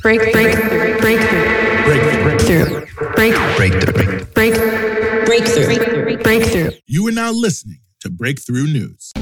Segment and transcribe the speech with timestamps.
[0.00, 0.56] break, break,
[1.00, 1.00] breakthrough,
[1.84, 4.54] breakthrough, break, breakthrough, break,
[5.26, 6.70] breakthrough, breakthrough.
[6.86, 9.12] You are now listening to Breakthrough News.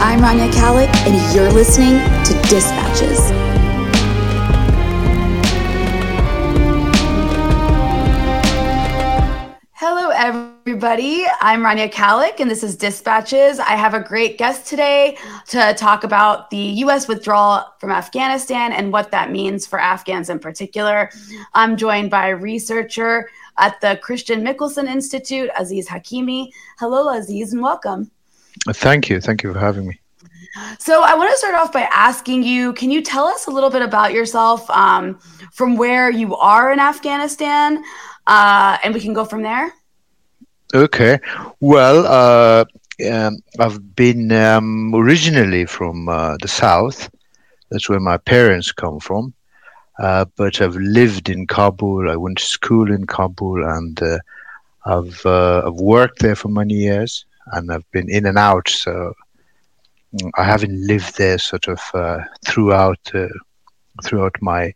[0.00, 3.43] I'm Rania Khalek, and you're listening to Dispatches.
[10.66, 11.26] Everybody.
[11.42, 13.58] I'm Rania Khalek, and this is Dispatches.
[13.58, 15.18] I have a great guest today
[15.48, 17.06] to talk about the U.S.
[17.06, 21.10] withdrawal from Afghanistan and what that means for Afghans in particular.
[21.52, 26.48] I'm joined by a researcher at the Christian Michelsen Institute, Aziz Hakimi.
[26.78, 28.10] Hello, Aziz, and welcome.
[28.72, 29.20] Thank you.
[29.20, 30.00] Thank you for having me.
[30.78, 33.68] So, I want to start off by asking you can you tell us a little
[33.68, 35.18] bit about yourself um,
[35.52, 37.84] from where you are in Afghanistan?
[38.26, 39.70] Uh, and we can go from there.
[40.74, 41.20] Okay.
[41.60, 42.64] Well, uh,
[43.08, 47.08] um, I've been um, originally from uh, the south.
[47.70, 49.34] That's where my parents come from.
[50.00, 52.10] Uh, but I've lived in Kabul.
[52.10, 54.18] I went to school in Kabul, and uh,
[54.84, 58.68] I've uh, I've worked there for many years, and I've been in and out.
[58.68, 59.14] So
[60.20, 61.80] mm, I haven't lived there sort of
[62.44, 63.12] throughout
[64.02, 64.72] throughout my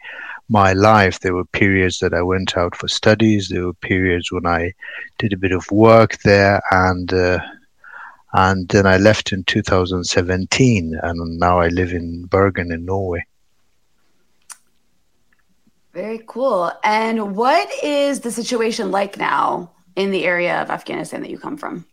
[0.49, 1.21] my life.
[1.21, 3.49] There were periods that I went out for studies.
[3.49, 4.73] There were periods when I
[5.19, 7.39] did a bit of work there, and uh,
[8.33, 13.25] and then I left in 2017, and now I live in Bergen in Norway.
[15.95, 16.71] Very cool.
[16.85, 21.57] And what is the situation like now in the area of Afghanistan that you come
[21.57, 21.87] from?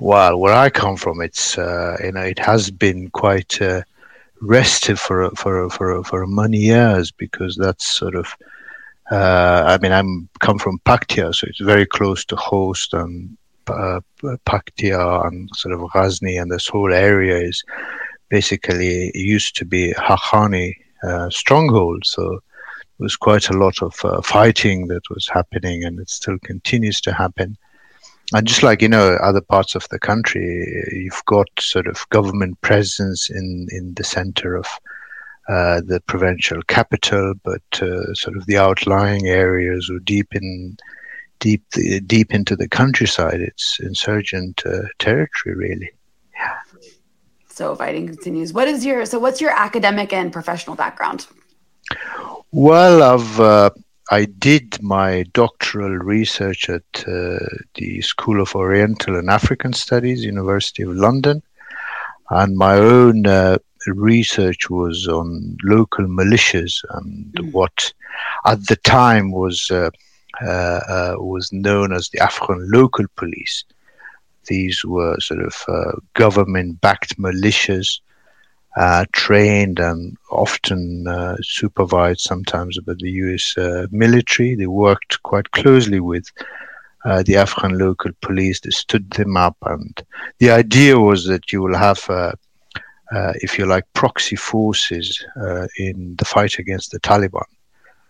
[0.00, 3.60] Well, where I come from, it's uh, you know it has been quite.
[3.60, 3.82] Uh,
[4.40, 8.34] restive for for for for many years because that's sort of
[9.10, 13.36] uh, I mean I'm come from Paktia, so it's very close to Khost and
[13.68, 14.00] uh,
[14.46, 17.62] Paktia and sort of Ghazni, and this whole area is
[18.28, 22.04] basically used to be Haqqani uh, stronghold.
[22.04, 26.38] So there was quite a lot of uh, fighting that was happening, and it still
[26.40, 27.56] continues to happen
[28.34, 32.60] and just like you know other parts of the country you've got sort of government
[32.60, 34.66] presence in in the center of
[35.48, 40.76] uh, the provincial capital but uh, sort of the outlying areas or deep in
[41.38, 45.90] deep the, deep into the countryside it's insurgent uh, territory really.
[46.34, 46.56] Yeah
[47.56, 48.52] so fighting continues.
[48.52, 51.26] What is your so what's your academic and professional background?
[52.52, 53.70] Well i've uh,
[54.10, 57.38] I did my doctoral research at uh,
[57.74, 61.42] the School of Oriental and African Studies, University of London,
[62.30, 63.58] and my own uh,
[63.88, 67.52] research was on local militias and mm.
[67.52, 67.92] what,
[68.44, 69.90] at the time, was uh,
[70.40, 73.64] uh, uh was known as the Afghan local police.
[74.46, 78.00] These were sort of uh, government-backed militias
[78.76, 84.54] uh, trained and often uh, supervised sometimes by the US uh, military.
[84.54, 86.30] They worked quite closely with
[87.04, 88.60] uh, the Afghan local police.
[88.60, 90.02] They stood them up, and
[90.38, 92.32] the idea was that you will have, uh,
[93.12, 95.24] uh, if you like, proxy forces
[95.78, 97.44] in the fight against the Taliban.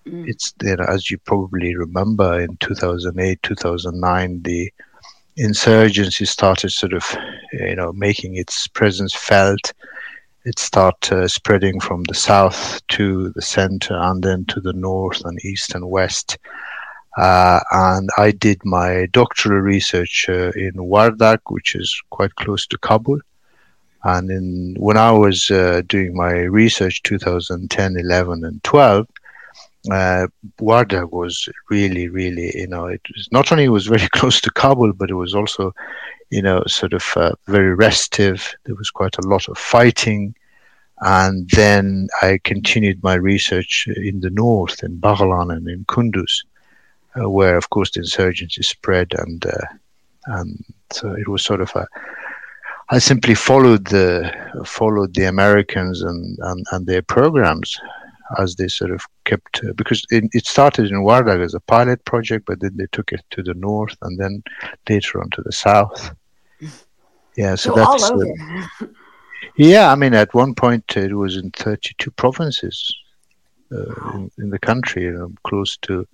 [0.06, 0.28] Mm.
[0.28, 4.72] It's you know, as you probably remember in 2008, 2009, the
[5.36, 7.04] insurgency started sort of,
[7.52, 9.72] you know, making its presence felt
[10.46, 15.20] it started uh, spreading from the south to the center and then to the north
[15.24, 16.38] and east and west.
[17.18, 22.78] Uh, and I did my doctoral research uh, in Wardak, which is quite close to
[22.78, 23.18] Kabul.
[24.04, 29.08] And in, when I was uh, doing my research, 2010, 11, and 12,
[29.90, 30.26] uh,
[30.60, 34.92] Wardak was really, really, you know, it was not only was very close to Kabul,
[34.92, 35.74] but it was also
[36.30, 38.54] you know, sort of uh, very restive.
[38.64, 40.34] There was quite a lot of fighting.
[41.00, 46.44] And then I continued my research in the north, in Baghlan and in Kunduz,
[47.20, 49.12] uh, where, of course, the insurgency spread.
[49.18, 49.66] And, uh,
[50.26, 51.86] and so it was sort of a,
[52.88, 54.32] I simply followed the
[54.64, 57.78] followed the Americans and, and, and their programs
[58.38, 62.04] as they sort of kept uh, because it, it, started in Wardak as a pilot
[62.04, 64.42] project, but then they took it to the north and then
[64.88, 66.14] later on to the south.
[67.36, 68.32] Yeah, so, so that's all over.
[68.80, 68.86] Uh,
[69.56, 72.94] yeah, I mean, at one point it was in 32 provinces
[73.72, 76.06] uh, in, in, the country, you know, close to.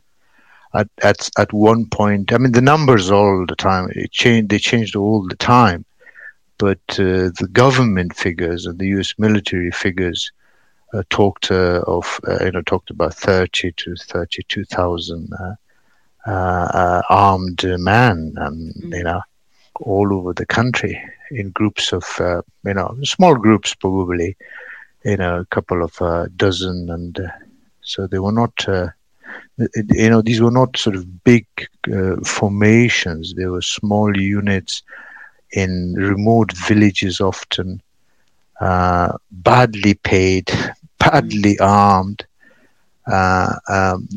[0.75, 4.49] At, at at one point, I mean, the numbers all the time it changed.
[4.49, 5.85] They changed all the time,
[6.57, 9.13] but uh, the government figures and the U.S.
[9.19, 10.33] military figures
[10.93, 15.31] uh, talked uh, of uh, you know talked about 30 to 32 thousand
[16.27, 18.95] uh, armed men, and mm-hmm.
[18.95, 19.21] you know
[19.81, 24.37] all over the country in groups of uh, you know small groups probably
[25.05, 27.29] you know, a couple of uh, dozen, and uh,
[27.83, 28.69] so they were not.
[28.69, 28.89] Uh,
[29.75, 31.47] you know, these were not sort of big
[31.93, 33.35] uh, formations.
[33.35, 34.83] They were small units
[35.53, 37.81] in remote villages, often
[38.61, 40.51] uh, badly paid,
[41.03, 42.25] badly armed,
[43.07, 44.09] uh, um,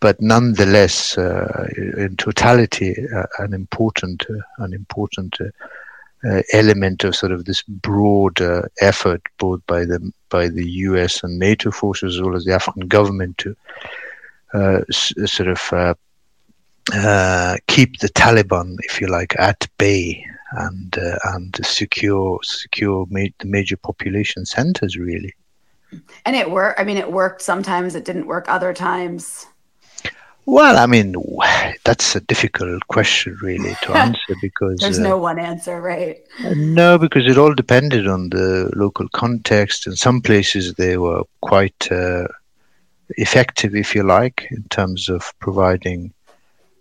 [0.00, 7.32] but nonetheless, uh, in totality, uh, an important, uh, an important uh, element of sort
[7.32, 8.40] of this broad
[8.80, 11.22] effort, both by the by the U.S.
[11.22, 13.56] and NATO forces as well as the Afghan government, to
[14.54, 15.96] s- sort of
[17.66, 23.46] keep the Taliban, if you like, at bay and uh, and secure secure ma- the
[23.46, 25.34] major population centers really.
[26.24, 26.80] And it worked.
[26.80, 27.42] I mean, it worked.
[27.42, 28.48] Sometimes it didn't work.
[28.48, 29.46] Other times.
[30.46, 31.14] Well, I mean,
[31.84, 36.18] that's a difficult question really to answer because there's uh, no one answer, right?
[36.56, 39.86] No, because it all depended on the local context.
[39.86, 42.26] In some places, they were quite uh,
[43.10, 46.12] effective, if you like, in terms of providing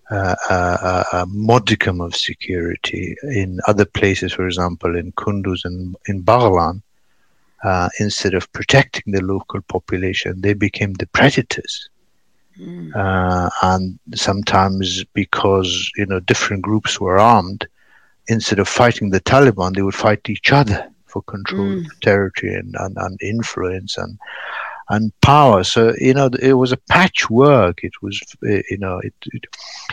[0.09, 3.15] uh, a, a, modicum of security.
[3.23, 6.81] In other places, for example, in Kunduz and in Baghlan,
[7.63, 11.89] uh, instead of protecting the local population, they became the predators.
[12.59, 12.95] Mm.
[12.95, 17.67] Uh, and sometimes because you know different groups were armed,
[18.27, 21.85] instead of fighting the Taliban, they would fight each other for control mm.
[21.85, 24.17] of territory and, and, and influence and
[24.89, 25.63] and power.
[25.63, 27.83] So you know, it was a patchwork.
[27.83, 29.45] It was eh, you know, it, it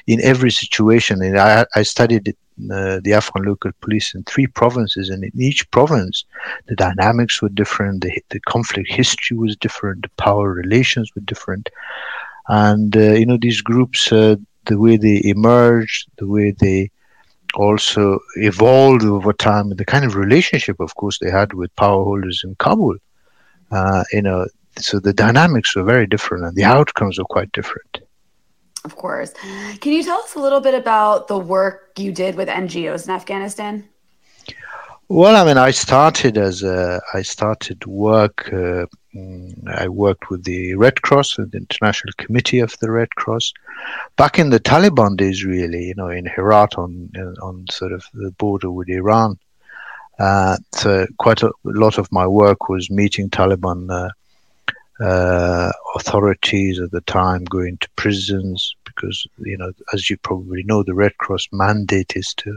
[0.06, 1.22] in every situation.
[1.22, 2.36] And I, I studied it,
[2.72, 6.24] uh, the Afghan local police in three provinces, and in each province,
[6.66, 8.02] the dynamics were different.
[8.02, 10.02] The, the conflict history was different.
[10.02, 11.68] The power relations were different,
[12.48, 16.90] and uh, you know, these groups, uh, the way they emerged, the way they
[17.54, 22.42] also evolved over time, the kind of relationship, of course, they had with power holders
[22.44, 22.96] in Kabul.
[23.70, 24.46] Uh, you know,
[24.78, 27.98] so the dynamics were very different and the outcomes were quite different.
[28.84, 29.34] Of course.
[29.80, 33.14] Can you tell us a little bit about the work you did with NGOs in
[33.14, 33.88] Afghanistan?
[35.08, 38.48] Well, I mean, I started as a, I started work.
[38.52, 43.10] Uh, mm, I worked with the Red Cross and the International Committee of the Red
[43.10, 43.52] Cross
[44.16, 45.86] back in the Taliban days, really.
[45.86, 49.38] You know, in Herat on on sort of the border with Iran.
[50.18, 54.10] Uh, so quite a lot of my work was meeting Taliban uh,
[55.00, 60.82] uh, authorities at the time going to prisons because you know as you probably know
[60.82, 62.56] the red cross mandate is to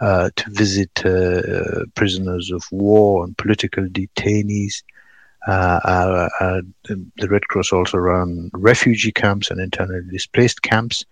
[0.00, 4.82] uh, to visit uh, prisoners of war and political detainees.
[5.46, 11.04] Uh, uh, uh, the red cross also run refugee camps and internally displaced camps.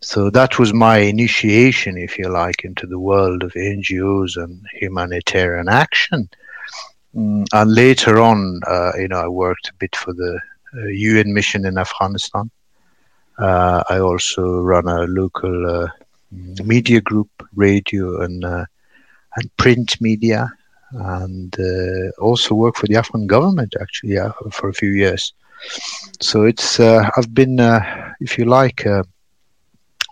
[0.00, 5.68] So that was my initiation if you like into the world of ngos and humanitarian
[5.68, 6.28] action
[7.14, 10.40] Mm, and later on, uh, you know, I worked a bit for the
[10.76, 12.50] uh, UN mission in Afghanistan.
[13.38, 15.88] Uh, I also run a local uh,
[16.64, 18.64] media group, radio and uh,
[19.36, 20.52] and print media,
[20.92, 24.18] and uh, also work for the Afghan government actually
[24.52, 25.32] for a few years.
[26.20, 27.58] So it's I've been,
[28.20, 28.84] if you like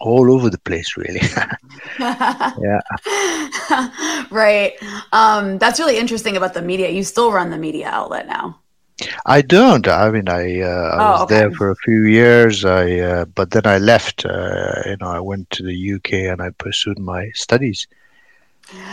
[0.01, 1.23] all over the place really.
[1.99, 2.81] Yeah.
[4.31, 4.75] Right.
[5.13, 6.91] Um, that's really interesting about the media.
[6.91, 8.61] You still run the media outlet now.
[9.25, 9.87] I don't.
[9.87, 11.35] I mean i, uh, I oh, was okay.
[11.35, 12.65] there for a few years.
[12.65, 16.43] I uh, but then i left uh, you know i went to the uk and
[16.43, 17.87] i pursued my studies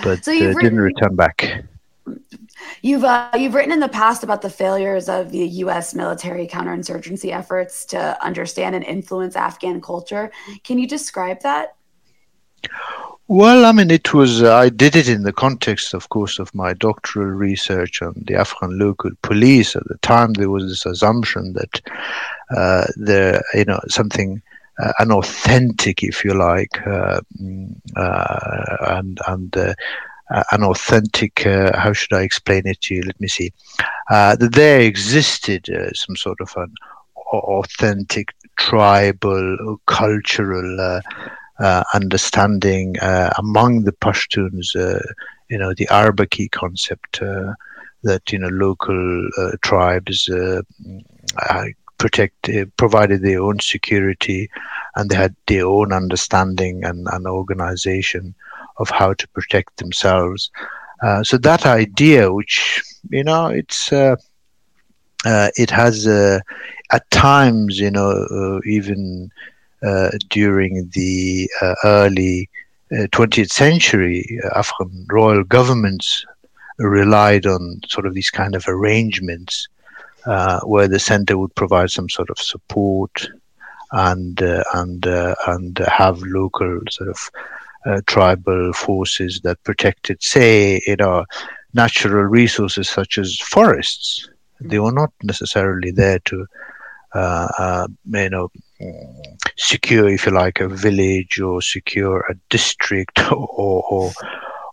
[0.04, 1.66] but so uh, written, didn't return back
[2.82, 5.94] You've uh, you've written in the past about the failures of the U.S.
[5.94, 10.32] military counterinsurgency efforts to understand and influence Afghan culture.
[10.64, 11.76] Can you describe that?
[13.28, 16.54] Well, I mean, it was uh, I did it in the context, of course, of
[16.54, 19.76] my doctoral research on the Afghan local police.
[19.76, 21.82] At the time, there was this assumption that
[22.56, 24.42] uh, there, you know, something.
[24.78, 29.74] Uh, an authentic, if you like, uh, mm, uh, and and uh,
[30.30, 33.02] an authentic, uh, how should I explain it to you?
[33.04, 33.54] Let me see.
[34.10, 36.74] Uh, there existed uh, some sort of an
[37.32, 41.02] authentic tribal, cultural uh,
[41.60, 42.96] uh, understanding
[43.38, 44.74] among the Pashtuns,
[45.50, 47.22] you know, the Arbaki concept
[48.04, 49.30] that, you know, local
[49.62, 50.30] tribes
[51.98, 54.50] protect provided their own security
[54.96, 58.36] and they had their own understanding and, and organization
[58.78, 60.52] of how to protect themselves.
[61.04, 64.16] Uh, so that idea, which you know, it's uh,
[65.26, 66.40] uh, it has uh,
[66.92, 69.32] at times, you know, uh, even
[69.84, 71.50] uh, during the
[71.84, 72.50] early
[72.92, 76.26] 20th century, Afghan royal governments
[76.78, 79.68] relied on sort of these kind of arrangements
[80.64, 83.28] where the center would provide some sort of support
[83.92, 84.42] and
[84.74, 85.06] and
[85.48, 87.32] and have local sort of
[87.86, 91.26] uh, tribal forces that protected, say, you know,
[91.74, 94.28] natural resources such as forests.
[94.60, 96.48] They were not necessarily there to,
[97.14, 98.50] uh, uh, you know,
[99.58, 104.12] secure, if you like, a village or secure a district or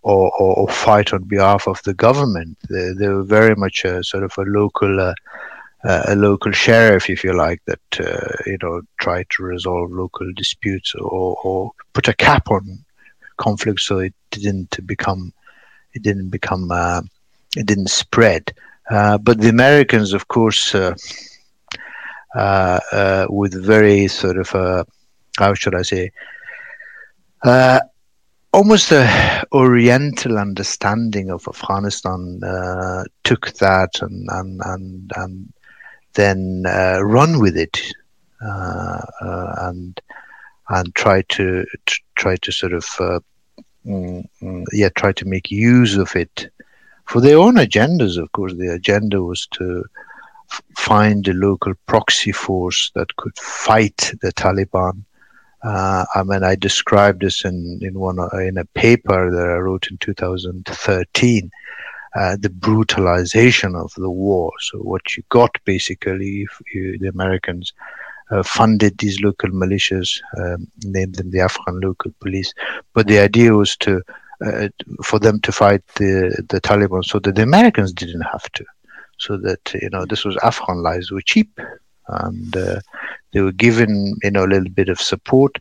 [0.04, 2.58] or, or, or fight on behalf of the government.
[2.68, 5.00] They, they were very much a sort of a local.
[5.00, 5.14] Uh,
[5.84, 10.32] uh, a local sheriff, if you like, that uh, you know tried to resolve local
[10.34, 12.84] disputes or, or put a cap on
[13.36, 15.32] conflict so it didn't become
[15.94, 17.02] it didn't become uh,
[17.56, 18.52] it didn't spread.
[18.90, 20.94] Uh, but the Americans, of course, uh,
[22.34, 24.84] uh, uh with very sort of uh,
[25.38, 26.10] how should I say,
[28.52, 32.40] almost a Oriental understanding of Afghanistan,
[33.24, 35.52] took that and and and, and
[36.14, 37.80] then run with it
[38.40, 40.00] and
[40.68, 43.20] and try to, to, try to sort of uh,
[43.86, 46.50] mm, mm, yeah try to make use of it
[47.06, 48.16] for their own agendas.
[48.16, 49.84] Of course, the agenda was to
[50.50, 55.04] f- find a local proxy force that could fight the Taliban.
[55.62, 59.88] Uh, I mean, I described this in in one in a paper that I wrote
[59.90, 61.50] in 2013.
[62.14, 64.52] Uh, the brutalization of the war.
[64.60, 67.72] So what you got basically, you, the Americans
[68.42, 72.52] funded these local militias, um, named them the Afghan local police.
[72.94, 74.02] But the idea was to
[74.44, 74.68] uh,
[75.04, 78.64] for them to fight the the Taliban, so that the Americans didn't have to.
[79.18, 81.50] So that you know this was Afghan lives were cheap,
[82.08, 82.80] and uh,
[83.32, 85.58] they were given you know a little bit of support.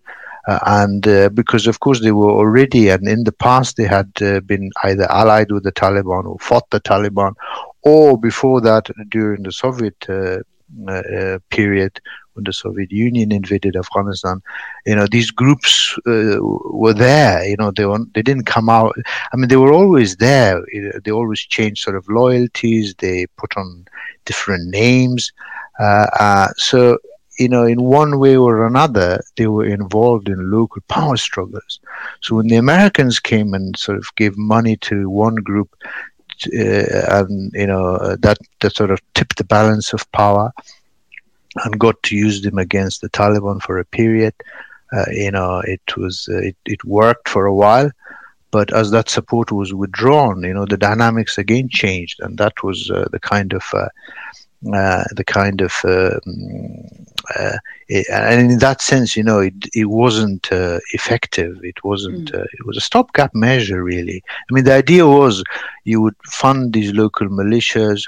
[0.48, 4.10] Uh, and uh, because of course they were already and in the past they had
[4.24, 7.36] uh, been either allied with the Taliban or fought the Taliban,
[7.84, 10.40] or before that during the Soviet uh, uh,
[11.50, 12.00] period
[12.34, 14.42] when the Soviet Union invaded Afghanistan,
[14.86, 17.46] you know, these groups uh, were there.
[17.46, 18.96] You know, they were they didn't come out.
[19.34, 20.62] I mean, they were always there.
[21.04, 22.96] They always changed sort of loyalties.
[22.96, 23.86] They put on
[24.26, 25.32] different names.
[25.80, 26.98] Uh, uh, so
[27.40, 31.80] you know, in one way or another, they were involved in local power struggles.
[32.22, 35.88] So when the Americans came and sort of gave money to one group, uh,
[36.48, 40.52] and you know that that sort of tipped the balance of power
[41.64, 44.34] and got to use them against the Taliban for a period.
[44.94, 47.90] Uh, you know, it was uh, it, it worked for a while,
[48.52, 52.92] but as that support was withdrawn, you know, the dynamics again changed, and that was
[52.92, 53.64] uh, the kind of
[54.68, 57.06] uh, uh, the kind of um,
[57.38, 60.50] uh, it, and in that sense, you know, it it wasn't
[60.94, 61.58] effective.
[61.64, 62.32] It wasn't.
[62.32, 62.46] Mm.
[62.46, 64.24] it was a stopgap measure, really.
[64.28, 65.44] I mean, the idea was
[65.84, 68.04] you would fund these local militias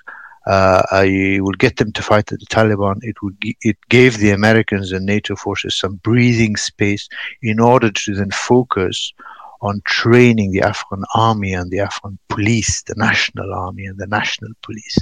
[0.46, 3.00] uh, I would get them to fight the Taliban.
[3.02, 7.08] It would it gave the Americans and NATO forces some breathing space
[7.42, 9.14] in order to then focus
[9.62, 14.52] on training the Afghan army and the Afghan police, the national army and the national
[14.62, 14.98] police.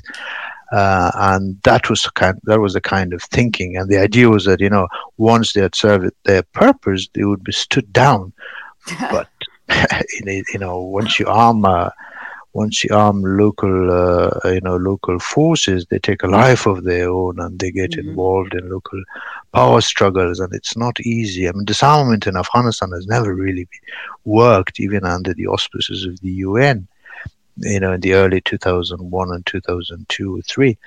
[0.72, 3.78] Uh, and that was kind that was the kind of thinking.
[3.78, 4.88] And the idea was that you know
[5.18, 8.34] once they had served their purpose, they would be stood down.
[9.12, 9.30] but
[10.24, 11.94] you know once you arm a
[12.54, 17.10] once you arm local, uh, you know, local forces, they take a life of their
[17.10, 18.10] own and they get mm-hmm.
[18.10, 19.01] involved in local
[19.54, 21.48] power struggles, and it's not easy.
[21.48, 23.68] I mean, disarmament in Afghanistan has never really
[24.25, 26.88] worked, even under the auspices of the UN.
[27.62, 30.77] You know, in the early 2001 and 2002 or three,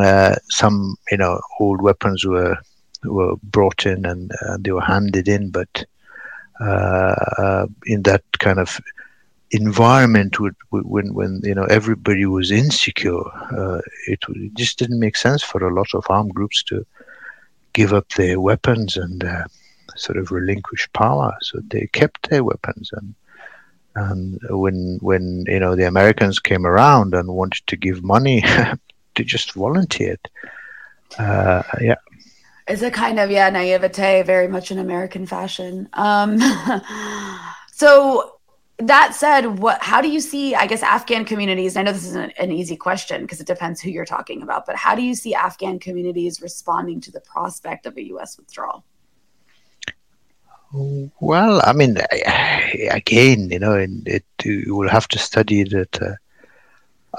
[0.00, 2.56] uh, some you know old weapons were
[3.04, 5.84] were brought in and uh, they were handed in, but
[6.60, 8.80] uh, uh in that kind of
[9.50, 13.24] environment would, when when you know everybody was insecure
[13.56, 16.84] uh, it, it, just didn't make sense for a lot of armed groups to
[17.72, 19.44] give up their weapons and uh,
[19.96, 21.36] sort of relinquish power.
[21.42, 23.14] So they kept their weapons and
[23.96, 28.42] and when when you know the Americans came around and wanted to give money
[29.14, 30.20] they just volunteered
[31.18, 31.96] uh, yeah
[32.66, 36.38] it's a kind of yeah naivete very much in American fashion um,
[37.72, 38.34] so
[38.78, 41.76] that said, what how do you see, I guess, Afghan communities?
[41.76, 44.76] I know this isn't an easy question because it depends who you're talking about, but
[44.76, 48.36] how do you see Afghan communities responding to the prospect of a U.S.
[48.36, 48.84] withdrawal?
[51.20, 51.98] Well, I mean,
[52.90, 56.14] again, you know, it, you will have to study it at, uh,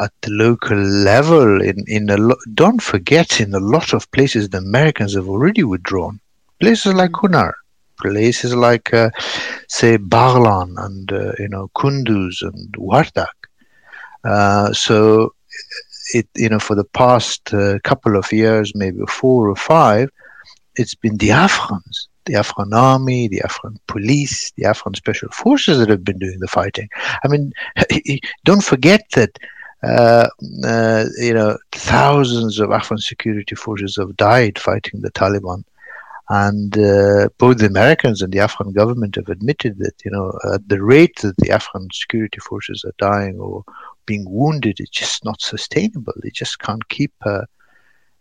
[0.02, 1.62] at the local level.
[1.62, 5.64] In in a lo- don't forget, in a lot of places, the Americans have already
[5.64, 6.20] withdrawn.
[6.60, 7.22] Places like mm.
[7.22, 7.54] Kunar,
[8.02, 9.10] places like, uh,
[9.70, 13.38] say, Baghlan and uh, you know Kunduz and Wardak.
[14.26, 15.34] Uh, so,
[16.14, 20.10] it you know for the past uh, couple of years, maybe four or five,
[20.76, 25.90] it's been the Afghans, the Afghan army, the Afghan police, the Afghan special forces that
[25.90, 26.90] have been doing the fighting.
[27.24, 27.54] I mean,
[28.46, 29.38] don't forget that.
[29.84, 30.28] Uh,
[30.64, 35.64] uh, you know, thousands of Afghan security forces have died fighting the Taliban
[36.30, 40.68] and uh, both the Americans and the Afghan government have admitted that, you know, at
[40.68, 43.64] the rate that the Afghan security forces are dying or
[44.08, 46.14] being wounded, it's just not sustainable.
[46.24, 47.14] They just can't keep.
[47.24, 47.46] Uh,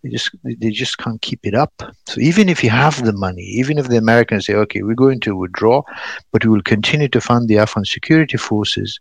[0.04, 1.73] they just they just can't keep it up.
[2.06, 5.20] So even if you have the money, even if the Americans say, okay, we're going
[5.20, 5.82] to withdraw,
[6.30, 9.00] but we will continue to fund the Afghan security forces,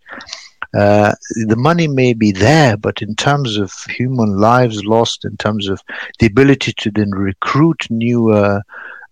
[0.74, 1.14] uh,
[1.46, 5.82] the money may be there, but in terms of human lives lost, in terms of
[6.20, 8.62] the ability to then recruit new uh,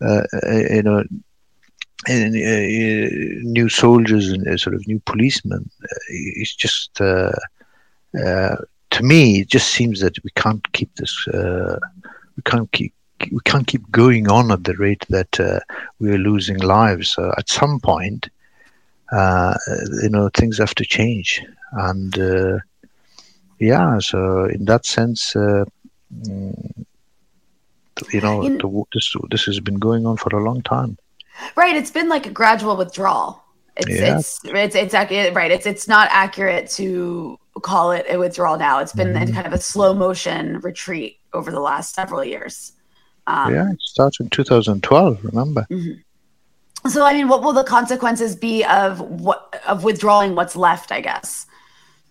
[0.02, 1.04] uh, uh, you know,
[2.08, 5.70] new soldiers and sort of new policemen.
[6.10, 7.00] it's just
[8.92, 11.28] to me, it just seems that we can't keep this.
[11.28, 12.94] we can't keep
[13.32, 15.60] we can't keep going on at the rate that uh,
[16.00, 17.12] we are losing lives.
[17.12, 18.30] So at some point,
[19.12, 19.56] uh,
[20.02, 21.44] you know, things have to change,
[21.74, 22.60] and uh,
[23.60, 24.00] yeah.
[24.00, 26.86] So in that sense, mm,
[28.12, 30.98] you know, in, the, this this has been going on for a long time.
[31.56, 31.76] Right.
[31.76, 33.44] It's been like a gradual withdrawal.
[33.78, 34.18] It's yeah.
[34.18, 35.52] it's it's it's right.
[35.52, 38.80] It's it's not accurate to call it a withdrawal now.
[38.80, 39.34] It's been mm-hmm.
[39.34, 42.74] kind of a slow motion retreat over the last several years.
[43.28, 45.24] Um, yeah, it started in 2012.
[45.26, 45.68] Remember.
[45.70, 46.90] Mm-hmm.
[46.90, 50.92] So I mean, what will the consequences be of what of withdrawing what's left?
[50.92, 51.46] I guess.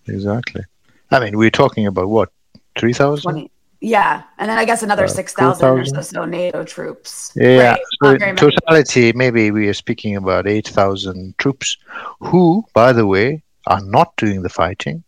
[0.07, 0.63] Exactly.
[1.11, 2.31] I mean, we're talking about what
[2.79, 3.49] three thousand.
[3.83, 7.33] Yeah, and then I guess another uh, six thousand or so, so NATO troops.
[7.35, 7.81] Yeah, right?
[8.03, 11.79] so in totality, maybe we are speaking about eight thousand troops,
[12.21, 15.03] who, by the way, are not doing the fighting,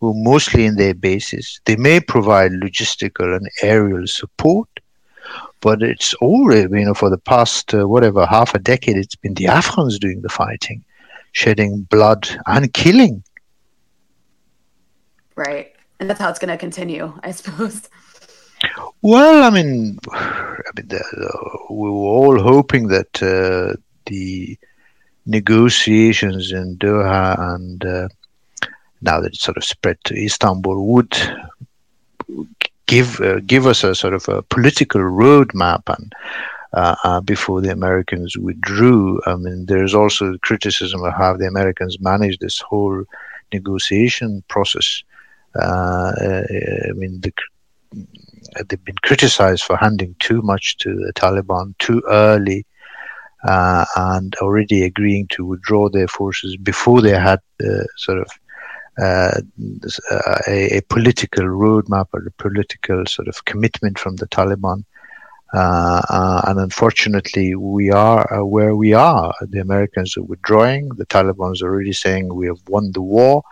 [0.00, 1.60] who mostly in their bases.
[1.66, 4.68] They may provide logistical and aerial support,
[5.60, 9.34] but it's already, you know, for the past uh, whatever half a decade, it's been
[9.34, 10.82] the Afghans doing the fighting,
[11.32, 13.22] shedding blood and killing.
[15.36, 17.88] Right and that's how it's going to continue, I suppose.
[19.02, 24.58] Well, I mean, I mean, the, uh, we were all hoping that uh, the
[25.26, 28.08] negotiations in Doha and uh,
[29.02, 31.16] now that it's sort of spread to Istanbul would
[32.86, 36.12] give uh, give us a sort of a political roadmap and.
[36.72, 41.98] Uh, uh, before the Americans withdrew, I mean, there's also criticism of how the Americans
[41.98, 43.02] managed this whole
[43.52, 45.02] negotiation process
[45.54, 47.32] uh, I mean, the,
[48.68, 52.66] they've been criticized for handing too much to the Taliban too early.
[53.42, 58.28] Uh, and already agreeing to withdraw their forces before they had uh, sort of
[58.98, 59.40] uh,
[60.46, 64.84] a, a, political roadmap or a political sort of commitment from the Taliban.
[65.52, 69.32] Uh, uh, and unfortunately, we are where we are.
[69.40, 70.88] The Americans are withdrawing.
[70.90, 73.42] The Taliban are already saying we have won the war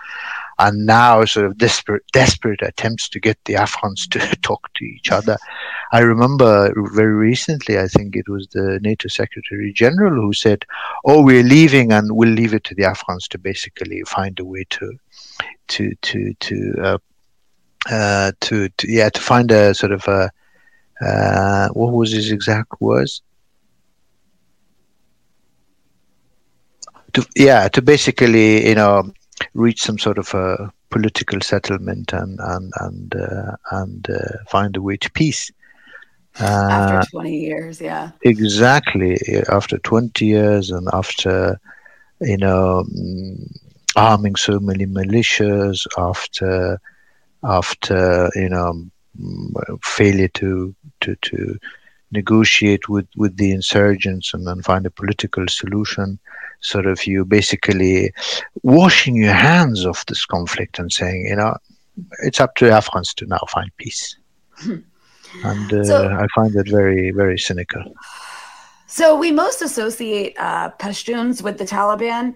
[0.58, 5.10] and now sort of desperate, desperate attempts to get the Afghans to talk to each
[5.10, 5.36] other.
[5.92, 10.64] I remember very recently, I think it was the NATO Secretary General who said,
[11.04, 14.64] "Oh, we're leaving, and we'll leave it to the Afghans to basically find a way
[14.70, 14.98] to,
[15.68, 16.98] to, to, to." Uh,
[17.90, 20.30] uh, to, to yeah to find a sort of a
[21.00, 23.22] uh, what was his exact words
[27.12, 29.10] to yeah to basically you know
[29.54, 34.82] reach some sort of a political settlement and and and uh, and uh, find a
[34.82, 35.50] way to peace.
[36.40, 38.10] after uh, 20 years, yeah.
[38.22, 39.18] Exactly.
[39.50, 41.58] After 20 years and after,
[42.20, 46.80] you know, mm, arming so many militias, after,
[47.42, 48.86] after, you know,
[49.82, 51.58] failure to, to, to
[52.12, 56.18] negotiate with, with the insurgents and then find a political solution
[56.60, 58.12] sort of you basically
[58.62, 61.56] washing your hands of this conflict and saying, you know,
[62.22, 64.16] it's up to Afghans to now find peace.
[64.64, 67.82] and uh, so, I find that very, very cynical.
[68.86, 72.34] So we most associate uh, Pashtuns with the Taliban.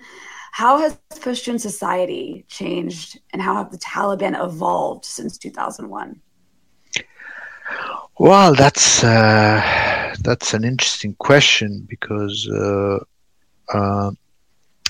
[0.53, 6.21] How has Pashtun society changed, and how have the Taliban evolved since 2001?
[8.19, 12.99] Well, that's uh, that's an interesting question because uh,
[13.73, 14.13] uh,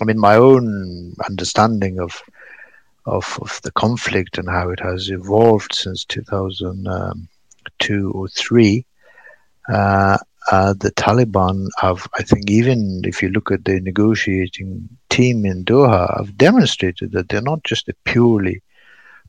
[0.00, 2.22] I mean, my own understanding of,
[3.06, 8.86] of, of the conflict and how it has evolved since 2002 or three.
[10.50, 15.64] Uh, the Taliban have, I think, even if you look at the negotiating team in
[15.64, 18.62] Doha, have demonstrated that they're not just a purely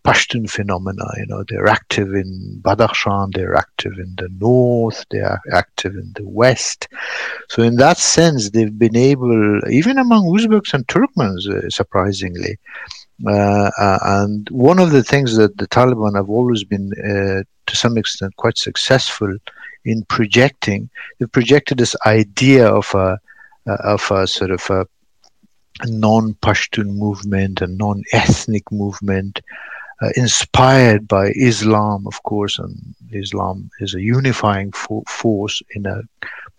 [0.04, 1.06] Pashtun phenomena.
[1.18, 6.12] You know, they're active in Badakhshan, they're active in the north, they are active in
[6.16, 6.88] the west.
[7.50, 12.58] So, in that sense, they've been able, even among Uzbeks and Turkmens, uh, surprisingly.
[13.26, 17.76] Uh, uh, and one of the things that the Taliban have always been, uh, to
[17.76, 19.38] some extent, quite successful
[19.86, 23.20] in projecting, they've projected this idea of a,
[23.66, 24.86] of a sort of a
[25.86, 29.42] non-Pashtun movement, a non-ethnic movement,
[30.02, 36.02] uh, inspired by Islam, of course, and Islam is a unifying fo- force in a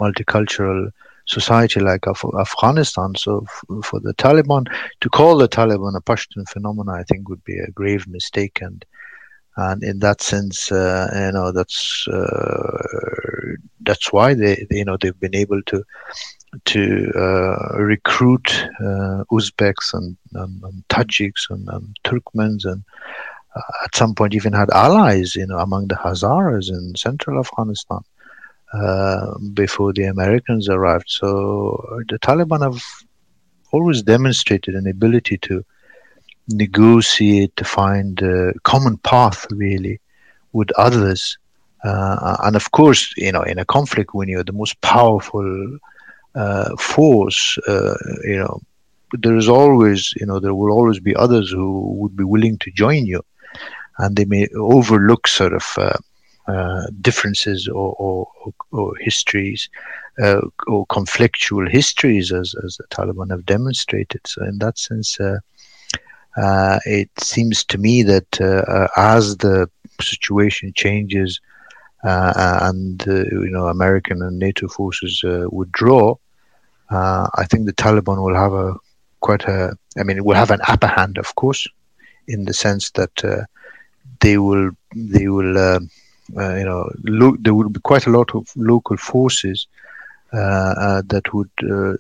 [0.01, 0.91] multicultural
[1.27, 3.15] society like Af- Afghanistan.
[3.17, 4.67] So, f- for the Taliban
[5.01, 8.59] to call the Taliban a Pashtun phenomenon, I think would be a grave mistake.
[8.61, 8.85] And
[9.57, 14.97] and in that sense, uh, you know, that's uh, that's why they, they, you know,
[15.01, 15.85] they've been able to
[16.67, 18.49] to uh, recruit
[18.81, 22.85] uh, Uzbeks and, and, and Tajiks and, and, Turkmens and
[23.57, 28.01] uh, at some point even had allies you know among the Hazaras in central Afghanistan
[28.73, 31.07] uh, before the Americans arrived.
[31.09, 32.83] So the Taliban have
[33.73, 35.64] always demonstrated an ability to
[36.48, 40.00] negotiate to find a common path really
[40.52, 41.38] with others
[41.85, 45.78] uh, and of course you know in a conflict when you're the most powerful
[46.35, 48.61] uh, force, uh, you know,
[49.12, 52.70] there is always, you know, there will always be others who would be willing to
[52.72, 53.24] join you,
[53.98, 55.96] and they may overlook sort of uh,
[56.46, 58.28] uh differences or, or,
[58.72, 59.70] or histories
[60.20, 64.20] uh, or conflictual histories, as as the Taliban have demonstrated.
[64.26, 65.18] So, in that sense.
[66.37, 68.40] Uh, it seems to me that
[68.97, 69.68] as the
[70.01, 71.40] situation changes
[72.03, 76.16] and you know American and NATO forces withdraw,
[76.90, 78.75] uh, I think the Taliban will have a
[79.20, 81.66] quite a, I mean, it will have an upper hand, of course,
[82.29, 83.44] in the sense that uh,
[84.20, 85.81] they will, they will, uh,
[86.37, 89.66] uh you know, lo- there will be quite a lot of local forces
[90.33, 91.57] uh, uh, that would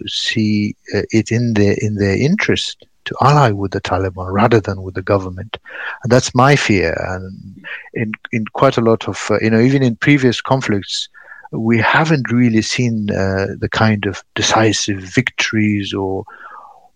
[0.06, 0.76] see
[1.20, 5.02] it in their in their interest to ally with the Taliban rather than with the
[5.02, 5.56] government.
[6.02, 6.96] And that's my fear.
[7.08, 7.64] And
[7.94, 11.08] in, in quite a lot of, uh, you know, even in previous conflicts,
[11.52, 16.24] we haven't really seen uh, the kind of decisive victories or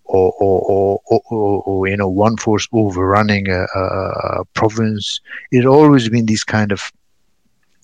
[0.08, 5.20] or, or, or, or, or you know one force overrunning a, a, province.
[5.50, 6.90] It's always been these kind of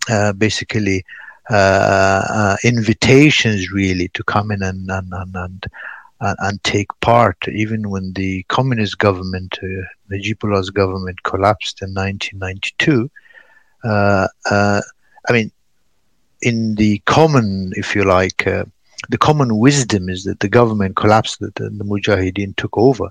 [0.09, 1.05] uh, basically
[1.51, 5.67] uh, uh, invitations really to come in and and, and, and
[6.41, 9.67] and take part, even when the communist government, uh,
[10.11, 13.11] Najibullah's government, collapsed in 1992.
[13.85, 14.81] Uh, uh,
[15.29, 15.51] I mean,
[16.43, 18.65] in the common, if you like, uh,
[19.09, 23.09] the common wisdom is that the government collapsed, and the, the Mujahideen took over.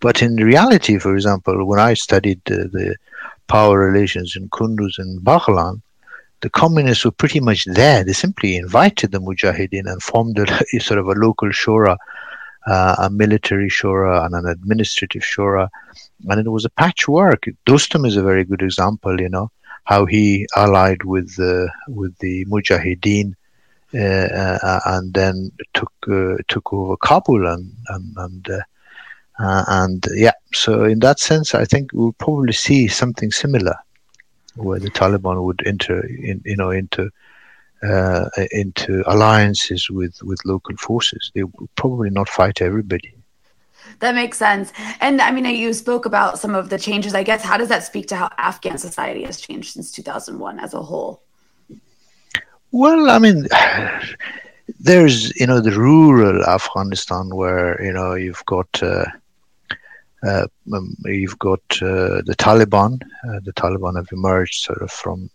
[0.00, 2.96] But in reality, for example, when I studied uh, the
[3.48, 5.80] power relations in Kunduz and Baghlan,
[6.40, 8.02] the communists were pretty much there.
[8.02, 11.96] They simply invited the Mujahideen and formed a, sort of a local shura,
[12.66, 15.68] uh, a military shura, and an administrative shura.
[16.28, 17.44] And it was a patchwork.
[17.66, 19.50] Dostum is a very good example, you know
[19.84, 23.34] how he allied with the with the Mujahideen
[23.94, 28.60] uh, uh, and then took uh, took over Kabul and and and, uh,
[29.40, 30.32] uh, and yeah.
[30.52, 33.74] So in that sense, I think we'll probably see something similar,
[34.54, 37.10] where the Taliban would enter in you know into.
[37.82, 41.32] Uh, into alliances with, with local forces.
[41.34, 43.12] They will probably not fight everybody.
[43.98, 44.72] That makes sense.
[45.00, 47.14] And I mean, you spoke about some of the changes.
[47.14, 50.74] I guess how does that speak to how Afghan society has changed since 2001 as
[50.74, 51.22] a whole?
[52.70, 53.48] Well, I mean,
[54.80, 59.04] there's you know the rural Afghanistan where you know you've got uh,
[60.24, 63.02] uh, um, you've got uh, the Taliban.
[63.28, 65.30] Uh, the Taliban have emerged sort of from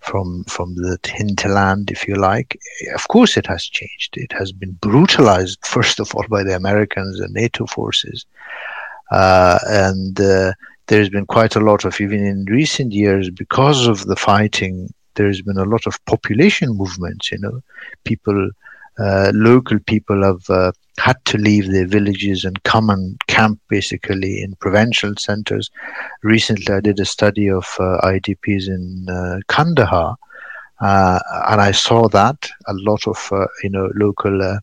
[0.00, 2.58] from from the hinterland, if you like.
[2.94, 4.16] Of course, it has changed.
[4.16, 8.24] It has been brutalized first of all by the Americans and NATO forces,
[9.10, 10.52] uh, and uh,
[10.86, 14.92] there's been quite a lot of even in recent years because of the fighting.
[15.14, 17.32] There's been a lot of population movements.
[17.32, 17.60] You know,
[18.04, 18.50] people,
[18.98, 24.42] uh, local people have uh, had to leave their villages and come and camp basically
[24.42, 25.70] in provincial centers.
[26.22, 30.16] Recently, I did a study of uh, IDPs in uh, Kandahar,
[30.80, 33.30] uh, and I saw that a lot of
[33.62, 34.58] you know local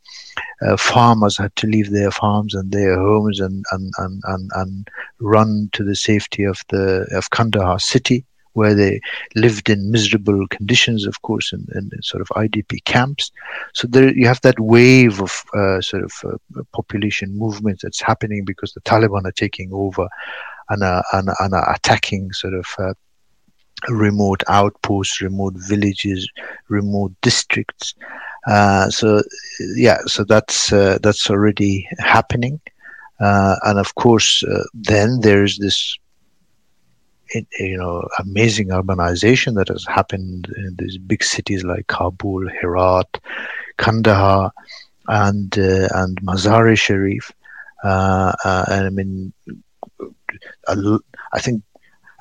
[0.78, 4.88] farmers had to leave their farms and their homes and and, and, and, and
[5.20, 9.02] run to the safety of the of Kandahar city where they
[9.36, 13.32] lived in miserable conditions, of course, in, in sort of IDP camps.
[13.74, 18.46] So there you have that wave of uh, sort of uh, population movement that's happening
[18.46, 20.08] because the Taliban are taking over.
[20.70, 22.94] and are, and, and are attacking sort of uh,
[23.90, 26.30] remote outposts, remote villages,
[26.70, 27.96] remote districts.
[28.48, 29.22] Uh, so
[29.76, 32.60] yeah, so that's uh, that's already happening,
[33.20, 35.98] uh, and of course, uh, then there's this
[37.60, 43.20] you know amazing urbanization that has happened in these big cities like Kabul, Herat,
[43.78, 44.52] Kandahar,
[45.08, 47.32] and uh, and Mazar-e Sharif.
[47.84, 48.34] Uh,
[48.70, 49.34] and I mean,
[50.68, 51.64] I think,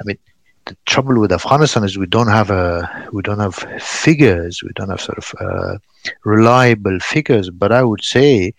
[0.00, 0.18] I mean,
[0.66, 4.90] the trouble with Afghanistan is we don't have a we don't have figures, we don't
[4.90, 5.78] have sort of uh,
[6.24, 7.50] reliable figures.
[7.50, 8.54] But I would say,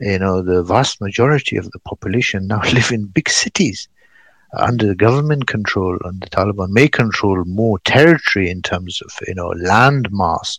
[0.00, 3.88] you know, the vast majority of the population now live in big cities
[4.56, 9.48] under government control, and the Taliban may control more territory in terms of you know
[9.48, 10.58] land mass,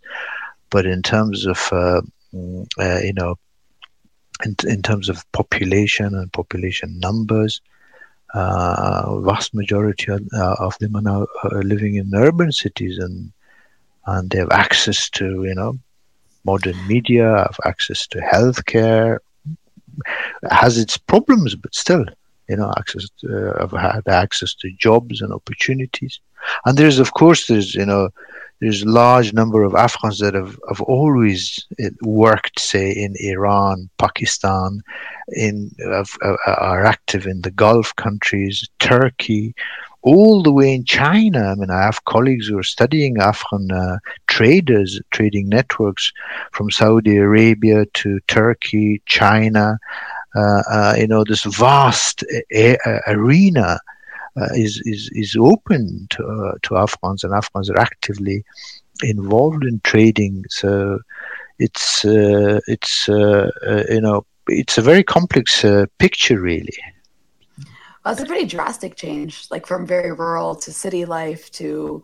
[0.70, 2.02] but in terms of uh,
[2.34, 3.36] mm, uh, you know
[4.46, 7.62] in, in terms of population and population numbers,
[8.34, 13.32] uh, vast majority of, uh, of them are now uh, living in urban cities and
[14.06, 15.78] and they have access to you know
[16.46, 19.20] modern media, have access to healthcare.
[20.52, 22.06] Has its problems, but still,
[22.50, 26.20] you know, access to, uh, have had access to jobs and opportunities.
[26.66, 28.10] And there's, of course, there's you know,
[28.60, 33.90] there's a large number of Afghans that have, have always uh, worked, say, in Iran,
[33.98, 34.82] Pakistan,
[35.30, 36.06] in uh,
[36.48, 39.54] are active in the Gulf countries, Turkey,
[40.02, 41.52] all the way in China.
[41.52, 46.12] I mean, I have colleagues who are studying Afghan uh, traders, trading networks
[46.52, 49.78] from Saudi Arabia to Turkey, China.
[50.36, 53.80] Uh, uh, you know, this vast a- a- arena
[54.40, 58.44] uh, is, is, is open to, uh, to Afghans, and Afghans are actively
[59.02, 60.44] involved in trading.
[60.50, 61.00] So
[61.60, 65.66] it's, uh, it's you know, it's a very complex
[65.98, 66.78] picture, really.
[68.04, 72.04] Well, it's a pretty drastic change, like from very rural to city life to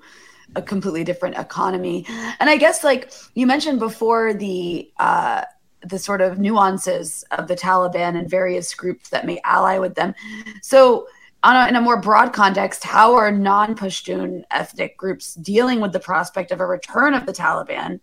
[0.55, 2.05] a completely different economy.
[2.39, 5.43] And I guess, like you mentioned before, the uh,
[5.85, 10.13] the sort of nuances of the Taliban and various groups that may ally with them.
[10.61, 11.07] So,
[11.43, 16.51] a, in a more broad context, how are non-Pashtun ethnic groups dealing with the prospect
[16.51, 17.99] of a return of the Taliban?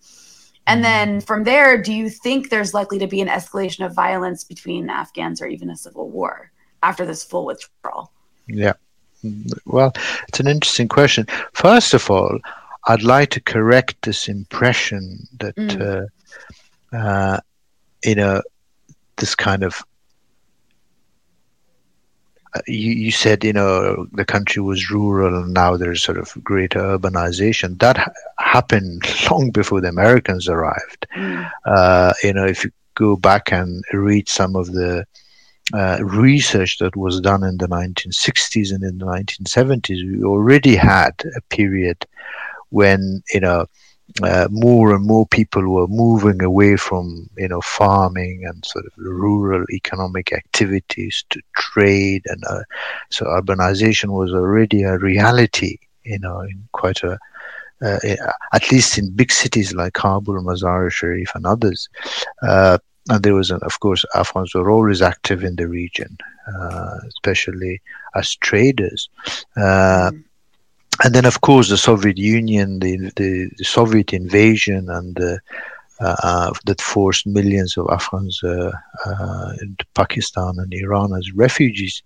[0.67, 4.45] And then from there, do you think there's likely to be an escalation of violence
[4.45, 6.53] between Afghans or even a civil war?
[6.83, 8.13] after this full withdrawal?
[8.47, 8.75] Yeah.
[9.67, 9.93] Well,
[10.29, 11.27] it's an interesting question.
[11.53, 12.39] First of all,
[12.87, 16.09] I'd like to correct this impression that, mm.
[16.93, 17.41] uh, uh,
[18.05, 18.43] you know,
[19.17, 19.83] this kind of
[22.53, 26.37] uh, you, you, said you know the country was rural and now there's sort of
[26.43, 28.11] greater urbanization that ha-
[28.41, 31.49] happened long before the americans arrived mm.
[31.67, 35.07] uh, you know if you go back and read some of the
[35.73, 41.13] uh, research that was done in the 1960s and in the 1970s, we already had
[41.37, 42.05] a period
[42.71, 43.67] when you know
[44.23, 48.93] uh, more and more people were moving away from you know farming and sort of
[48.97, 52.63] rural economic activities to trade, and uh,
[53.11, 55.79] so urbanization was already a reality.
[56.05, 57.19] You know, in quite a
[57.83, 57.99] uh,
[58.53, 61.89] at least in big cities like Kabul, Mazar-e-Sharif, and others.
[62.43, 66.17] Uh, and there was, of course, Afghans were always active in the region,
[66.55, 67.81] uh, especially
[68.15, 69.09] as traders.
[69.57, 70.25] Uh, mm.
[71.03, 75.37] And then, of course, the Soviet Union, the, the, the Soviet invasion, and uh,
[76.01, 78.73] uh that forced millions of Afghans uh,
[79.07, 82.03] uh, into Pakistan and Iran as refugees,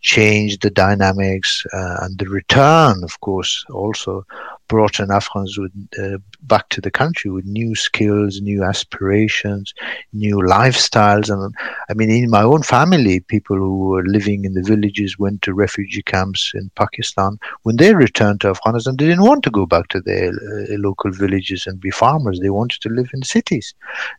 [0.00, 4.24] changed the dynamics, and the return, of course, also
[4.72, 9.74] brought in Afghans with, uh, back to the country with new skills, new aspirations,
[10.14, 11.28] new lifestyles.
[11.28, 11.54] And
[11.90, 15.52] I mean, in my own family, people who were living in the villages went to
[15.52, 17.38] refugee camps in Pakistan.
[17.64, 21.10] When they returned to Afghanistan, they didn't want to go back to their uh, local
[21.10, 22.40] villages and be farmers.
[22.40, 23.74] They wanted to live in cities.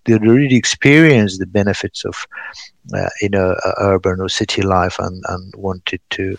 [0.06, 2.16] They had already experienced the benefits of,
[2.94, 6.38] uh, you know, urban or city life and, and wanted to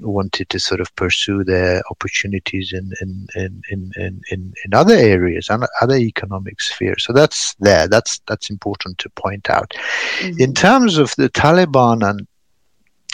[0.00, 3.92] wanted to sort of pursue their opportunities in in in in
[4.30, 7.04] in, in, other areas and other economic spheres.
[7.04, 7.88] So that's there.
[7.88, 9.70] That's that's important to point out.
[10.20, 10.42] Mm-hmm.
[10.42, 12.26] In terms of the Taliban and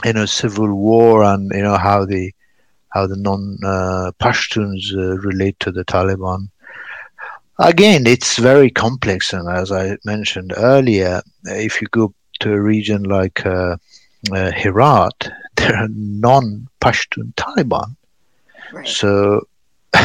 [0.05, 2.33] you know civil war and you know how the
[2.93, 6.49] how the non uh, Pashtuns uh, relate to the Taliban.
[7.59, 13.05] Again, it's very complex, and as I mentioned earlier, if you go to a region
[13.05, 13.77] like uh,
[14.33, 17.97] uh Herat, there are non-Pashtun Taliban.
[18.73, 18.87] Right.
[18.89, 19.47] So,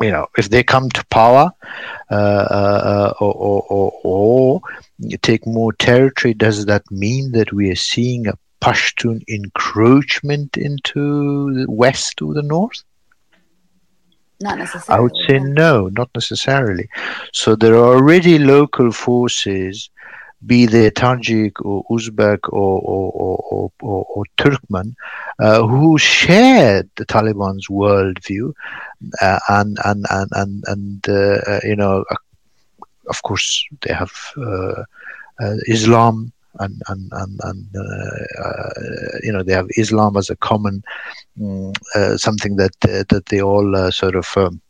[0.00, 1.50] you know, if they come to power
[2.10, 4.60] uh, uh, or, or, or, or
[5.22, 11.66] take more territory, does that mean that we are seeing a Pashtun encroachment into the
[11.70, 12.82] west or the north?
[14.40, 14.98] Not necessarily.
[14.98, 16.88] I would say no, not necessarily.
[17.32, 19.90] So there are already local forces,
[20.46, 24.94] be they Tajik or Uzbek or, or, or, or, Turkmen,
[25.38, 28.52] uh, who shared the Taliban's worldview,
[29.20, 32.04] uh, and and and and, and uh, uh you know,
[33.08, 34.82] of course, they have uh,
[35.42, 38.70] uh, Islam and and and, and uh, uh,
[39.22, 40.82] you know they have Islam as a common
[41.40, 44.60] um, uh, something that that they all uh, sort of um,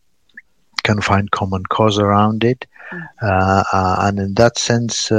[0.82, 3.64] can find common cause around it, mm.
[4.02, 5.10] and in that sense.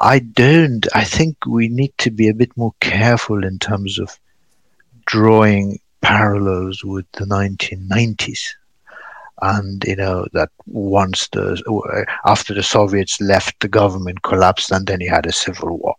[0.00, 0.86] I don't.
[0.92, 4.18] I think we need to be a bit more careful in terms of
[5.06, 8.54] drawing parallels with the 1990s
[9.42, 15.00] and you know that once the after the Soviets left, the government collapsed, and then
[15.00, 15.94] you had a civil war.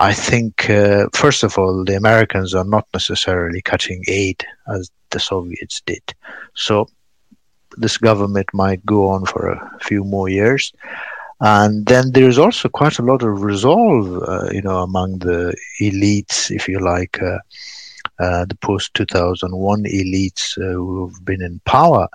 [0.00, 5.20] I think uh, first of all, the Americans are not necessarily cutting aid as the
[5.20, 6.02] Soviets did,
[6.54, 6.88] so
[7.76, 10.72] this government might go on for a few more years.
[11.40, 16.50] And then there's also quite a lot of resolve, uh, you know, among the elites,
[16.50, 17.38] if you like, uh,
[18.20, 22.06] uh the post 2001 elites uh, who have been in power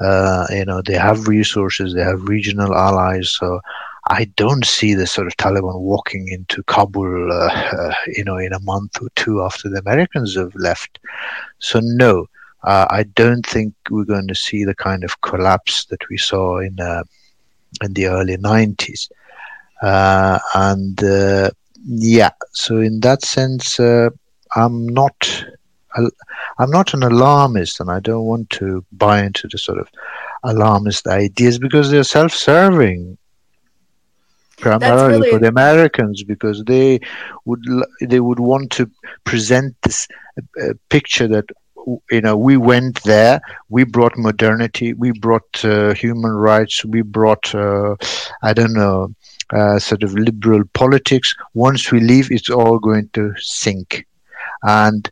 [0.00, 3.30] uh, you know, they have resources, they have regional allies.
[3.32, 3.60] So
[4.08, 8.60] I don't see the sort of Taliban walking into Kabul, uh, you know, in a
[8.60, 10.98] month or two after the Americans have left.
[11.58, 12.26] So no,
[12.64, 16.58] uh, I don't think we're going to see the kind of collapse that we saw
[16.58, 17.04] in uh,
[17.82, 19.08] in the early '90s.
[19.82, 21.00] Uh, and
[21.84, 25.44] yeah, so in that sense, I'm not
[26.58, 29.88] I'm not an alarmist, and I don't want to buy into the sort of
[30.44, 33.18] alarmist ideas because they're self-serving
[34.60, 37.00] primarily really for the Americans because they
[37.44, 37.62] would
[38.00, 38.90] they would want to
[39.24, 40.08] present this
[40.62, 41.46] uh, picture that
[42.10, 47.54] you know we went there we brought modernity we brought uh, human rights we brought
[47.54, 47.94] uh,
[48.42, 49.08] i don't know
[49.50, 54.06] uh, sort of liberal politics once we leave it's all going to sink
[54.62, 55.10] and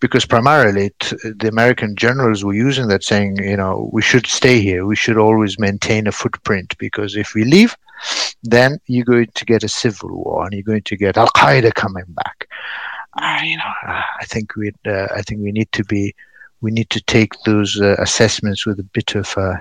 [0.00, 4.60] because primarily t- the American generals were using that saying, you know, we should stay
[4.60, 4.86] here.
[4.86, 7.76] We should always maintain a footprint because if we leave,
[8.42, 11.74] then you're going to get a civil war and you're going to get Al Qaeda
[11.74, 12.48] coming back.
[13.14, 16.14] Uh, you know, I think we uh, I think we need to be
[16.60, 19.56] we need to take those uh, assessments with a bit of uh,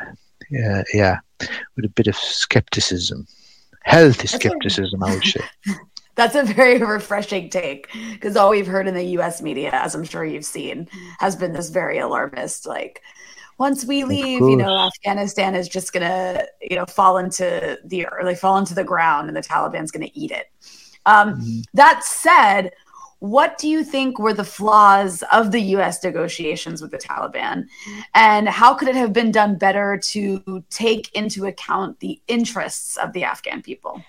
[0.93, 1.19] yeah
[1.75, 3.27] with a bit of skepticism,
[3.83, 5.41] healthy skepticism, I would say.
[6.15, 10.03] That's a very refreshing take because all we've heard in the US media, as I'm
[10.03, 13.01] sure you've seen, has been this very alarmist like
[13.59, 18.23] once we leave, you know, Afghanistan is just gonna, you know, fall into the or
[18.23, 20.47] like fall into the ground and the Taliban's gonna eat it.
[21.05, 21.59] Um, mm-hmm.
[21.73, 22.71] That said,
[23.19, 27.65] what do you think were the flaws of the US negotiations with the Taliban?
[28.13, 33.13] And how could it have been done better to take into account the interests of
[33.13, 34.03] the Afghan people?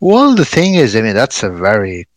[0.00, 2.08] Well, the thing is, I mean, that's a very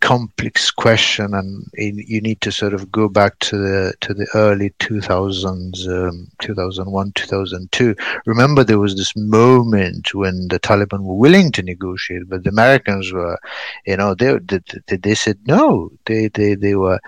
[0.00, 4.70] complex question, and you need to sort of go back to the to the early
[4.80, 7.94] 2000s, um, 2001, 2002.
[8.26, 13.12] Remember, there was this moment when the Taliban were willing to negotiate, but the Americans
[13.12, 13.38] were,
[13.86, 14.38] you know, they
[14.86, 15.90] they, they said no.
[16.04, 17.00] They they they were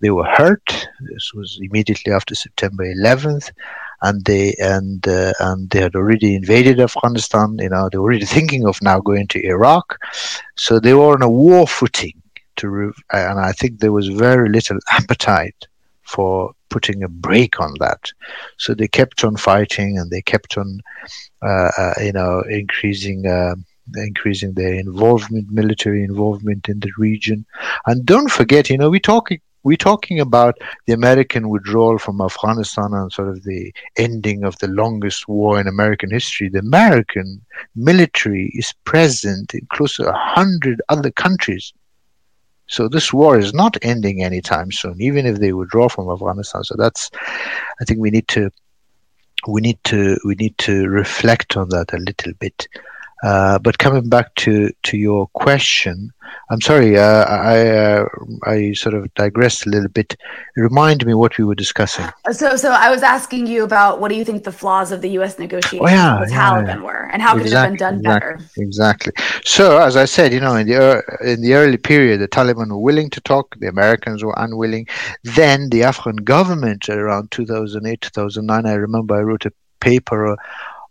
[0.00, 0.88] they were hurt.
[1.00, 3.52] This was immediately after September 11th
[4.02, 7.56] and they and uh, and they had already invaded Afghanistan.
[7.58, 9.98] You know, they were already thinking of now going to Iraq,
[10.56, 12.20] so they were on a war footing.
[12.56, 15.66] To re- and I think there was very little appetite
[16.02, 18.10] for putting a brake on that.
[18.58, 20.80] So they kept on fighting, and they kept on,
[21.42, 23.26] uh, uh, you know, increasing.
[23.26, 23.56] Uh,
[23.96, 27.44] increasing their involvement, military involvement in the region,
[27.84, 29.28] and don't forget, you know, we talk
[29.64, 34.68] we're talking about the American withdrawal from Afghanistan and sort of the ending of the
[34.68, 36.50] longest war in American history.
[36.50, 37.40] The American
[37.74, 41.72] military is present in close to a hundred other countries.
[42.66, 46.64] So this war is not ending anytime soon, even if they withdraw from Afghanistan.
[46.64, 47.10] So that's,
[47.80, 48.50] I think we need to,
[49.46, 52.66] we need to, we need to reflect on that a little bit.
[53.24, 56.12] Uh, but coming back to, to your question,
[56.50, 58.04] I'm sorry, uh, I uh,
[58.44, 60.16] I sort of digressed a little bit.
[60.56, 62.06] Remind me what we were discussing.
[62.32, 65.10] So, so I was asking you about what do you think the flaws of the
[65.10, 65.38] U.S.
[65.38, 66.82] negotiations oh, yeah, with yeah, Taliban yeah.
[66.82, 68.40] were, and how exactly, could it have been done better?
[68.58, 69.12] Exactly.
[69.44, 72.78] So, as I said, you know, in the in the early period, the Taliban were
[72.78, 74.86] willing to talk, the Americans were unwilling.
[75.22, 80.36] Then the Afghan government, around 2008, 2009, I remember I wrote a paper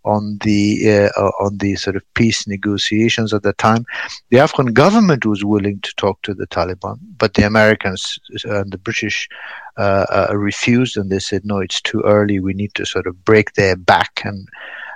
[0.04, 3.84] on the uh, on the sort of peace negotiations at the time.
[4.30, 8.78] The Afghan government was willing to talk to the Taliban, but the Americans and the
[8.78, 9.28] British
[9.76, 12.38] uh, uh, refused, and they said, "No, it's too early.
[12.40, 14.46] We need to sort of break their back and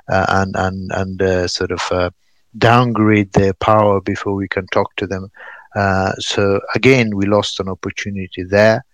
[0.09, 2.11] uh, and and and uh, sort of uh,
[2.57, 5.31] downgrade their power before we can talk to them."
[6.19, 8.85] so again, we lost an opportunity there.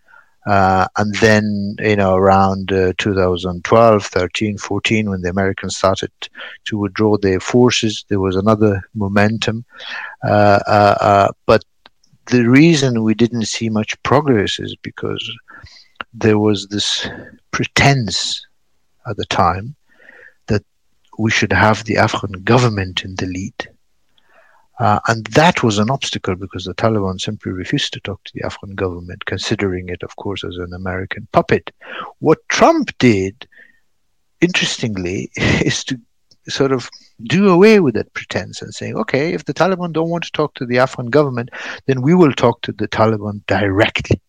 [0.46, 6.10] Uh, and then, you know, around uh, 2012, 13, 14, when the Americans started
[6.64, 9.64] to withdraw their forces, there was another momentum.
[10.22, 11.64] Uh, uh, uh, but
[12.26, 15.30] the reason we didn't see much progress is because
[16.12, 17.08] there was this
[17.50, 18.46] pretense
[19.06, 19.74] at the time
[20.46, 20.64] that
[21.18, 23.68] we should have the Afghan government in the lead.
[24.80, 28.44] Uh, and that was an obstacle because the Taliban simply refused to talk to the
[28.44, 31.70] Afghan government, considering it, of course, as an American puppet.
[32.18, 33.46] What Trump did,
[34.40, 36.00] interestingly, is to
[36.48, 36.90] sort of
[37.22, 40.54] do away with that pretense and saying, okay, if the Taliban don't want to talk
[40.54, 41.50] to the Afghan government,
[41.86, 44.20] then we will talk to the Taliban directly.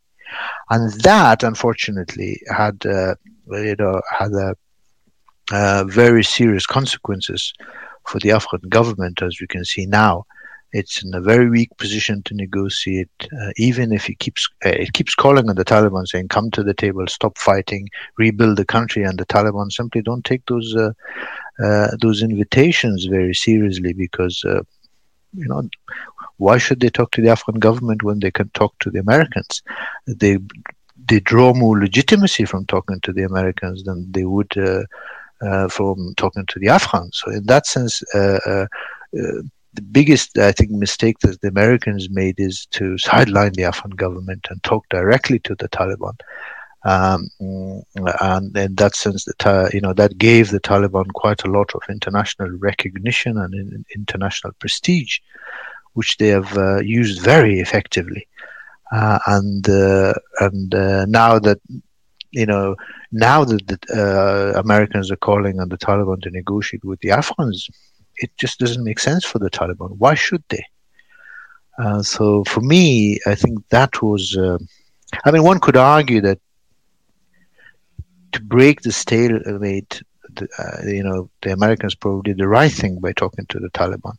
[0.69, 3.15] And that, unfortunately, had uh,
[3.51, 4.55] you know had a,
[5.51, 7.53] uh, very serious consequences
[8.07, 10.25] for the Afghan government, as we can see now,
[10.75, 13.09] it's in a very weak position to negotiate,
[13.39, 16.63] uh, even if it keeps uh, it keeps calling on the Taliban, saying, "Come to
[16.63, 20.91] the table, stop fighting, rebuild the country." And the Taliban simply don't take those uh,
[21.63, 24.63] uh those invitations very seriously because uh,
[25.33, 25.63] you know
[26.37, 29.63] why should they talk to the Afghan government when they can talk to the Americans?
[30.07, 30.39] They
[31.07, 34.51] they draw more legitimacy from talking to the Americans than they would.
[34.57, 34.83] Uh,
[35.67, 37.21] from talking to the Afghans.
[37.21, 38.01] So, in that sense,
[39.75, 44.47] the biggest, I think, mistake that the Americans made is to sideline the Afghan government
[44.49, 46.17] and talk directly to the Taliban.
[46.85, 51.73] Um, and in that sense, that you know that gave the Taliban quite a lot
[51.73, 55.19] of international recognition and international prestige,
[55.93, 58.27] which they have uh, used very effectively.
[58.91, 61.59] Uh, and uh, and uh, now that
[62.31, 62.75] you know
[63.11, 67.67] now that the uh, Americans are calling on the Taliban to negotiate with the Afghans,
[68.17, 69.95] it just doesn't make sense for the Taliban.
[69.97, 70.63] Why should they?
[71.77, 74.35] Uh, so for me, I think that was.
[74.37, 74.57] Uh,
[75.25, 76.39] I mean, one could argue that
[78.31, 80.01] to break the stalemate,
[80.59, 84.15] uh, you know, the Americans probably did the right thing by talking to the Taliban.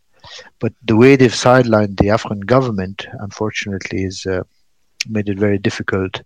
[0.59, 4.43] But the way they've sidelined the Afghan government, unfortunately, has uh,
[5.09, 6.23] made it very difficult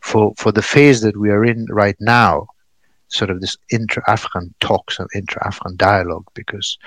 [0.00, 2.48] for for the phase that we are in right now
[3.12, 6.78] sort of this intra-Afghan talks and intra-Afghan dialogue because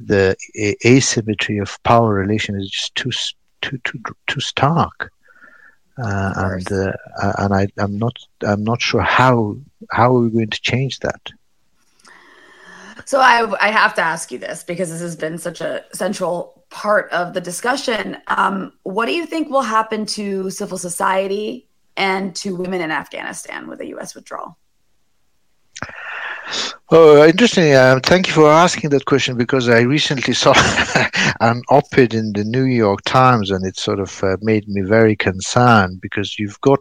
[0.00, 0.36] the
[0.84, 3.10] asymmetry of power relation is just too
[3.62, 5.10] too too too stark.
[6.02, 6.92] Uh, and uh,
[7.38, 8.16] and I, I'm not
[8.46, 9.56] I'm not sure how
[9.90, 11.32] how are we going to change that.
[13.04, 16.64] So I I have to ask you this because this has been such a central
[16.70, 18.18] part of the discussion.
[18.28, 23.66] Um, what do you think will happen to civil society and to women in Afghanistan
[23.66, 24.14] with a U.S.
[24.14, 24.56] withdrawal?
[26.90, 27.74] Oh, interesting.
[27.74, 30.54] Um, thank you for asking that question because I recently saw
[31.40, 35.14] an op-ed in the New York Times, and it sort of uh, made me very
[35.14, 36.80] concerned because you've got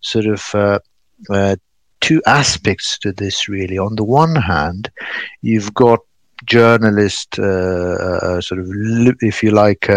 [0.00, 0.78] sort of uh,
[1.30, 1.56] uh,
[2.00, 3.48] two aspects to this.
[3.48, 4.90] Really, on the one hand,
[5.42, 6.00] you've got
[6.46, 8.68] journalists, uh, uh, sort of,
[9.20, 9.88] if you like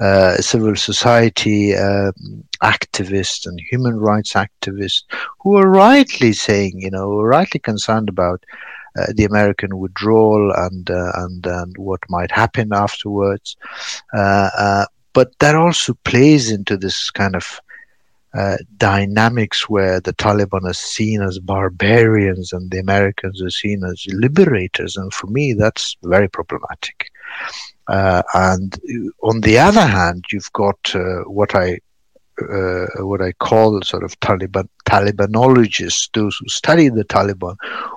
[0.00, 5.02] uh, uh, civil society um, activists and human rights activists
[5.40, 8.44] who are rightly saying, you know, rightly concerned about
[8.98, 13.56] uh, the American withdrawal and uh, and and what might happen afterwards.
[14.14, 17.60] Uh, uh, but that also plays into this kind of
[18.34, 24.06] uh, dynamics where the Taliban are seen as barbarians and the Americans are seen as
[24.08, 27.10] liberators, and for me, that's very problematic.
[27.88, 28.78] Uh, and
[29.22, 31.78] on the other hand, you've got uh, what I
[32.42, 37.56] uh, what I call sort of Taliban Talibanologists, those who study the Taliban,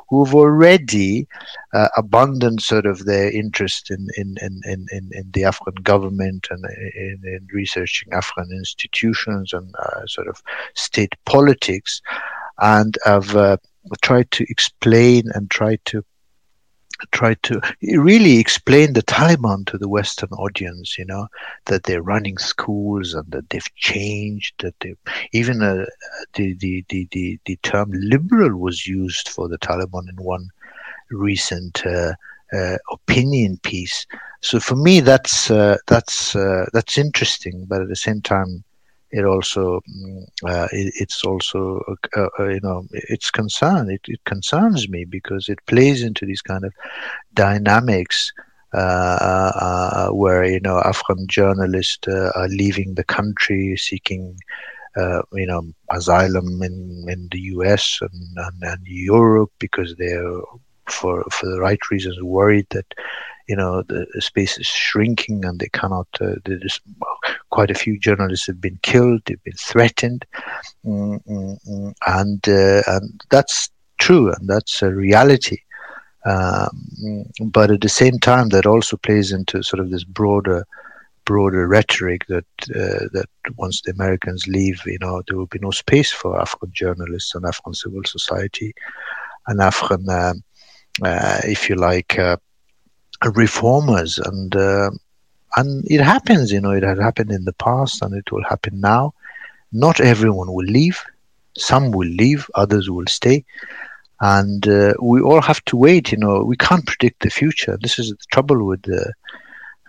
[0.09, 1.27] who've already
[1.73, 6.63] uh, abandoned sort of their interest in in, in, in, in the Afghan government and
[6.95, 10.41] in, in researching Afghan institutions and uh, sort of
[10.73, 12.01] state politics,
[12.59, 13.57] and have uh,
[14.01, 16.03] tried to explain and try to
[17.11, 21.27] tried to really explain the Taliban to the Western audience, you know,
[21.65, 24.95] that they're running schools and that they've changed, that they
[25.31, 25.85] even uh,
[26.33, 30.49] the, the, the, the, the term liberal was used for the Taliban in one
[31.11, 32.13] recent uh,
[32.53, 34.05] uh, opinion piece.
[34.41, 38.63] So for me, that's uh, that's uh, that's interesting, but at the same time,
[39.11, 41.81] it also mm, uh, it, it's also
[42.15, 46.41] uh, uh, you know it's concern it, it concerns me because it plays into these
[46.41, 46.73] kind of
[47.33, 48.31] dynamics
[48.73, 54.37] uh, uh, where you know Afghan journalists uh, are leaving the country seeking
[55.33, 60.41] you know asylum in, in the US and, and, and Europe because they're
[60.87, 62.85] for for the right reasons worried that
[63.47, 66.79] you know the, space is shrinking and they cannot uh, there's
[67.49, 70.25] quite a few journalists have been killed they've been threatened.
[70.85, 71.93] Mm, mm, mm.
[72.07, 75.57] and uh, and that's true and that's a reality.
[76.25, 80.65] Um, but at the same time that also plays into sort of this broader
[81.25, 82.45] broader rhetoric that
[82.75, 86.71] uh, that once the Americans leave, you know, there will be no space for Afghan
[86.73, 88.73] journalists and Afghan civil society.
[89.47, 90.43] And Afghan, um,
[91.03, 92.37] uh, if you like, uh,
[93.33, 94.91] reformers and uh,
[95.55, 98.79] and it happens you know it had happened in the past and it will happen
[98.79, 99.13] now.
[99.71, 101.03] Not everyone will leave.
[101.57, 103.45] Some will leave others will stay.
[104.21, 106.43] And uh, we all have to wait you know.
[106.43, 107.77] We can't predict the future.
[107.81, 109.13] This is the trouble with the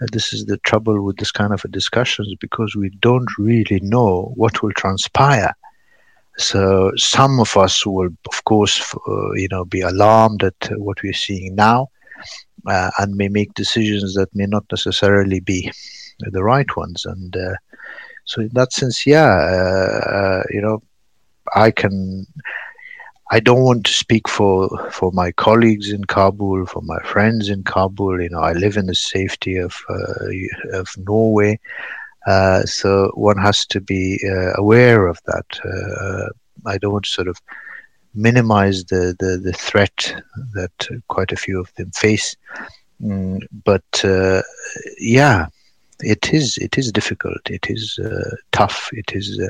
[0.00, 4.32] uh, this is the trouble with this kind of discussions because we don't really know
[4.36, 5.52] what will transpire.
[6.38, 11.12] So some of us will of course uh, you know be alarmed at what we're
[11.12, 11.88] seeing now
[12.66, 15.70] uh, and may make decisions that may not necessarily be
[16.18, 17.04] the right ones.
[17.04, 17.54] And uh,
[18.24, 20.82] so, in that sense, yeah, uh, uh, you know,
[21.54, 22.26] I can.
[23.32, 27.62] I don't want to speak for for my colleagues in Kabul, for my friends in
[27.62, 28.20] Kabul.
[28.20, 31.60] You know, I live in the safety of uh, of Norway,
[32.64, 34.20] so one has to be
[34.56, 35.46] aware of that.
[36.66, 37.40] I don't sort of
[38.14, 40.14] minimize the, the, the threat
[40.54, 42.36] that quite a few of them face.
[43.02, 44.42] Mm, but uh,
[44.98, 45.46] yeah,
[46.00, 47.40] it is it is difficult.
[47.48, 48.90] It is uh, tough.
[48.92, 49.38] It is.
[49.38, 49.48] Uh,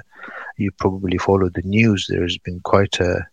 [0.57, 2.07] you probably follow the news.
[2.09, 3.27] There has been quite a.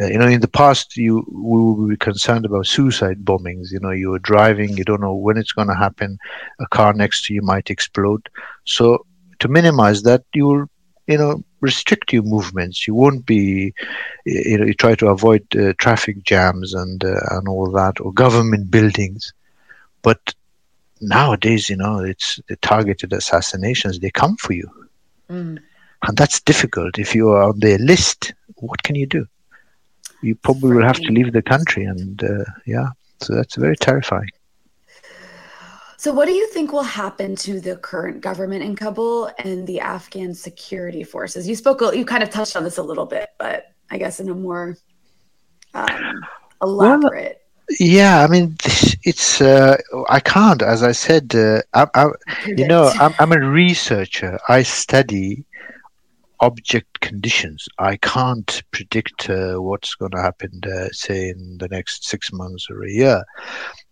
[0.00, 3.70] Uh, you know, in the past, you we would be concerned about suicide bombings.
[3.70, 6.18] You know, you were driving, you don't know when it's going to happen.
[6.60, 8.28] A car next to you might explode.
[8.64, 9.04] So,
[9.40, 10.66] to minimize that, you will,
[11.12, 12.86] you know, restrict your movements.
[12.86, 13.72] You won't be,
[14.26, 18.12] you know, you try to avoid uh, traffic jams and uh, and all that, or
[18.12, 19.32] government buildings.
[20.02, 20.34] But
[21.00, 23.98] nowadays, you know, it's the targeted assassinations.
[23.98, 24.68] They come for you,
[25.30, 25.58] mm.
[26.06, 26.98] and that's difficult.
[26.98, 29.26] If you are on their list, what can you do?
[30.22, 32.88] You probably will have to leave the country, and uh, yeah,
[33.20, 34.30] so that's very terrifying.
[36.02, 39.78] So, what do you think will happen to the current government in Kabul and the
[39.78, 41.46] Afghan security forces?
[41.46, 44.28] You spoke, you kind of touched on this a little bit, but I guess in
[44.28, 44.76] a more
[45.74, 46.20] um,
[46.60, 47.42] elaborate.
[47.68, 48.56] Well, yeah, I mean,
[49.04, 49.76] it's uh,
[50.08, 52.08] I can't, as I said, uh, I, I,
[52.48, 54.40] you know, I'm, I'm a researcher.
[54.48, 55.44] I study
[56.40, 57.68] object conditions.
[57.78, 62.66] I can't predict uh, what's going to happen, uh, say, in the next six months
[62.68, 63.24] or a year.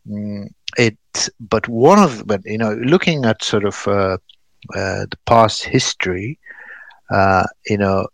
[0.09, 0.99] Mm, it,
[1.41, 4.19] but one of, but you know, looking at sort of uh,
[4.75, 6.39] uh, the past history,
[7.11, 8.07] uh, you know,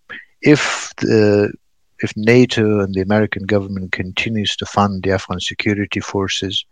[0.42, 1.53] if the
[2.01, 6.64] if NATO and the American government continues to fund the Afghan security forces,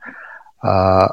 [0.63, 1.09] uh,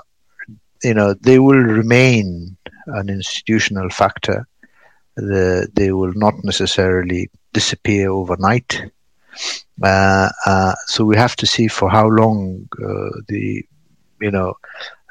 [0.84, 2.57] you know, they will remain
[2.88, 4.47] an institutional factor.
[5.16, 8.91] The, they will not necessarily disappear overnight.
[9.84, 13.66] Uh, uh, so we have to see for how long uh, the
[14.22, 14.53] you know,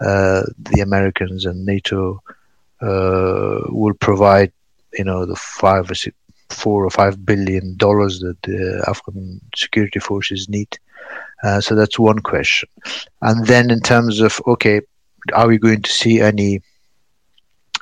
[0.00, 2.22] uh, the Americans and NATO
[2.80, 4.52] uh, will provide,
[4.94, 6.16] you know, the five or six,
[6.48, 10.78] four or five billion dollars that the Afghan security forces need.
[11.42, 12.68] Uh, so that's one question.
[13.22, 14.80] And then in terms of okay,
[15.34, 16.61] are we going to see any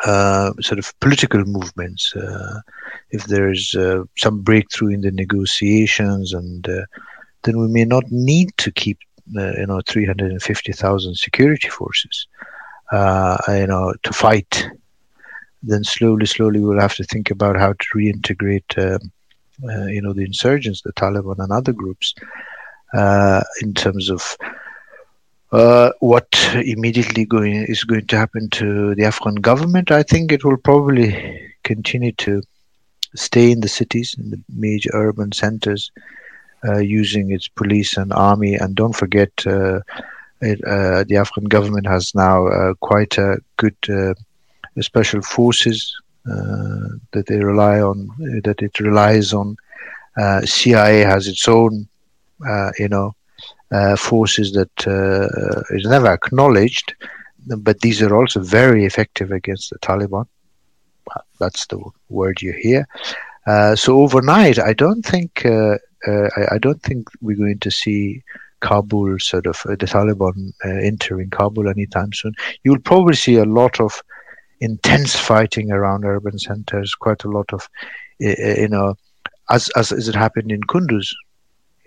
[0.04, 2.14] uh, sort of political movements?
[2.14, 2.60] Uh,
[3.10, 6.64] if there's uh, some breakthrough in the negotiations, and
[7.42, 8.98] then we may not need to keep
[9.32, 12.26] you know 350,000 security forces
[12.92, 14.68] uh, you know to fight.
[15.62, 19.12] Then slowly slowly we'll have to think about how to reintegrate um,
[19.68, 22.14] uh, you know the insurgents the Taliban and other groups
[22.94, 24.36] uh, in terms of
[25.50, 29.90] uh, what immediately going is going to happen to the Afghan government.
[29.90, 32.42] I think it will probably continue to
[33.14, 35.90] stay in the cities in the major urban centers
[36.80, 38.54] using its police and army.
[38.54, 39.80] And don't forget, uh,
[40.40, 43.76] it, uh, the Afghan government has now quite a good
[44.80, 45.94] special forces
[46.24, 48.08] that they rely on,
[48.44, 49.56] that it relies on.
[50.44, 51.88] CIA has its own,
[52.78, 53.14] you know,
[53.70, 56.94] uh, forces that uh, is never acknowledged,
[57.58, 60.26] but these are also very effective against the Taliban.
[61.38, 62.86] That's the word you hear.
[63.46, 65.76] Uh, so overnight, I don't think uh,
[66.06, 68.22] uh, I, I, don't think we're going to see
[68.60, 72.34] Kabul sort of uh, the Taliban uh, entering Kabul anytime soon.
[72.64, 74.02] You'll probably see a lot of
[74.60, 76.94] intense fighting around urban centers.
[76.94, 77.68] Quite a lot of
[78.18, 78.94] you know,
[79.50, 81.12] as as, as it happened in Kunduz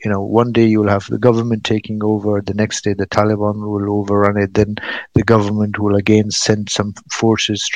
[0.04, 3.70] you know, one day you'll have the government taking over, the next day the Taliban
[3.70, 4.76] will overrun it, then
[5.14, 7.70] the government will again send some forces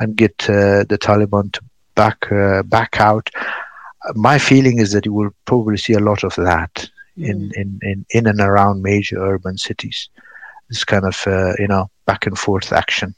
[0.00, 1.60] and get uh, the Taliban to
[1.94, 3.30] back uh, back out.
[4.14, 7.52] My feeling is that you will probably see a lot of that in, mm.
[7.54, 10.08] in, in, in and around major urban cities.
[10.68, 13.14] This kind of uh, you know back and forth action.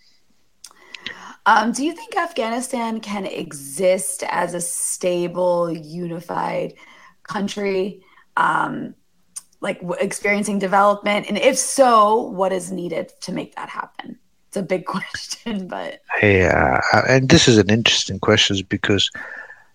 [1.46, 6.74] Um, do you think Afghanistan can exist as a stable, unified
[7.22, 8.04] country?
[8.36, 8.94] um,
[9.60, 11.26] like w- experiencing development?
[11.28, 14.18] And if so, what is needed to make that happen?
[14.48, 19.10] It's a big question, but yeah, uh, and this is an interesting question because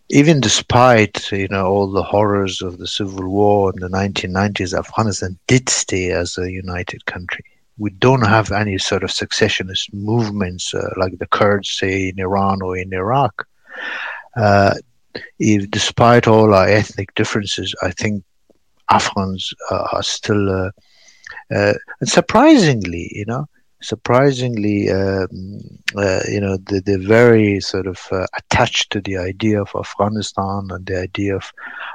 [0.10, 5.38] even despite you know all the horrors of the civil war in the 1990s, Afghanistan
[5.48, 7.44] did stay as a united country.
[7.78, 12.62] We don't have any sort of secessionist movements uh, like the Kurds say in Iran
[12.62, 13.48] or in Iraq.
[14.38, 14.76] Uh,
[15.40, 18.24] if, despite all our ethnic differences, I think
[18.90, 20.72] Afghans uh, are still, uh,
[21.54, 23.48] uh, and surprisingly, you know,
[23.86, 25.60] surprisingly, um,
[25.96, 30.68] uh, you know, they, they're very sort of uh, attached to the idea of Afghanistan
[30.72, 31.52] and the idea of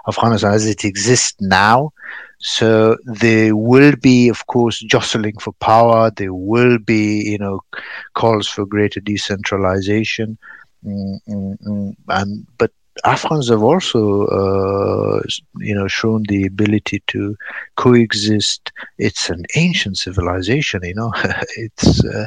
[0.09, 1.93] Afghanistan as it exists now.
[2.39, 6.11] So there will be, of course, jostling for power.
[6.11, 7.61] There will be, you know,
[8.15, 10.39] calls for greater decentralization.
[10.85, 11.97] Mm, mm, mm.
[12.09, 12.73] And but
[13.05, 15.23] Afghans have also, uh,
[15.59, 17.37] you know, shown the ability to
[17.77, 18.73] coexist.
[18.99, 21.13] It's an ancient civilization, you know.
[21.57, 22.05] it's.
[22.05, 22.27] Uh,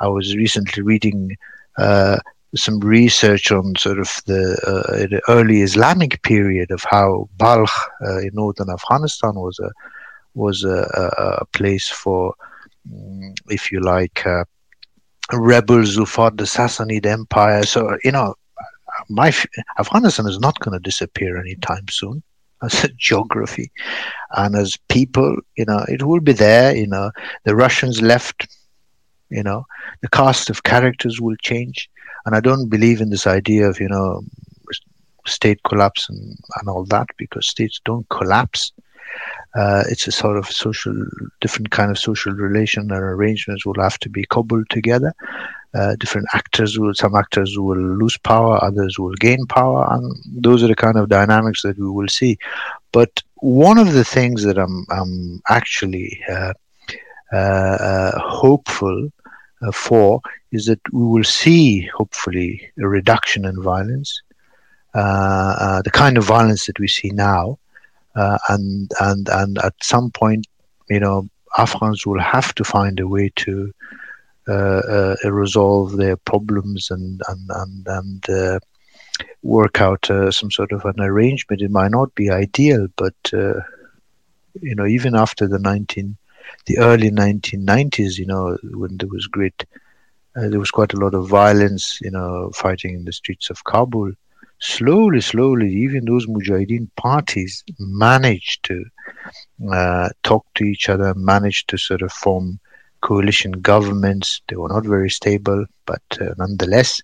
[0.00, 1.36] I was recently reading
[1.78, 2.18] uh,
[2.54, 7.70] some research on sort of the, uh, the, early Islamic period of how Balkh
[8.02, 9.70] uh, in northern Afghanistan was a
[10.34, 11.10] was a,
[11.40, 12.34] a place for,
[12.88, 14.24] mm, if you like.
[14.26, 14.44] Uh,
[15.32, 17.64] rebels who fought the Sassanid Empire.
[17.64, 18.34] So, you know,
[19.08, 19.32] my
[19.78, 22.22] Afghanistan is not going to disappear anytime soon
[22.62, 23.70] as a geography.
[24.36, 27.10] And as people you know it will be there you know.
[27.44, 28.48] The russians left
[29.30, 29.66] you know.
[30.02, 31.88] The cast of characters will change.
[32.26, 34.22] And i don't believe in this idea of you know
[35.26, 38.72] state collapse and, and all that because states don't collapse.
[39.54, 40.94] Uh, it's a sort of social
[41.40, 45.12] different kind of social relation and arrangements will have to be cobbled together
[45.74, 50.62] uh, different actors will some actors will lose power others will gain power and those
[50.64, 52.36] are the kind of dynamics that we will see.
[52.92, 56.52] But one of the things that i'm, I'm actually uh,
[57.32, 59.10] uh, uh hopeful
[59.62, 60.20] uh, for
[60.52, 64.22] is that we will see hopefully a reduction in violence
[64.92, 67.58] the kind of violence that we see now
[68.48, 70.46] and and and at some point
[70.88, 73.72] you know afghans will have to find a way to
[74.48, 78.58] resolve their problems and and and, and uh,
[79.42, 81.62] work out some sort of an arrangement.
[81.62, 83.14] It might not be ideal, but
[84.60, 86.16] you know, even after the 19,
[86.66, 89.64] the early 1990s, you know, when there was great,
[90.36, 93.64] uh, there was quite a lot of violence, you know, fighting in the streets of
[93.64, 94.12] Kabul.
[94.58, 98.84] Slowly, slowly, even those Mujahideen parties managed to
[99.72, 102.60] uh, talk to each other, managed to sort of form
[103.00, 104.40] coalition governments.
[104.48, 107.00] They were not very stable, but uh, nonetheless.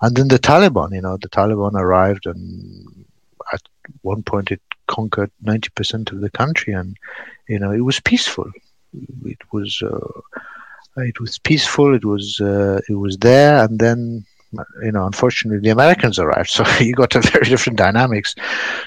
[0.00, 3.04] And then the Taliban, you know, the Taliban arrived, and
[3.52, 3.62] at
[4.02, 6.96] one point it conquered 90% of the country, and
[7.48, 8.50] you know, it was peaceful.
[9.24, 10.20] It was uh,
[10.96, 11.94] it was peaceful.
[11.94, 14.24] It was uh, it was there, and then
[14.82, 18.34] you know, unfortunately, the Americans arrived, so you got a very different dynamics.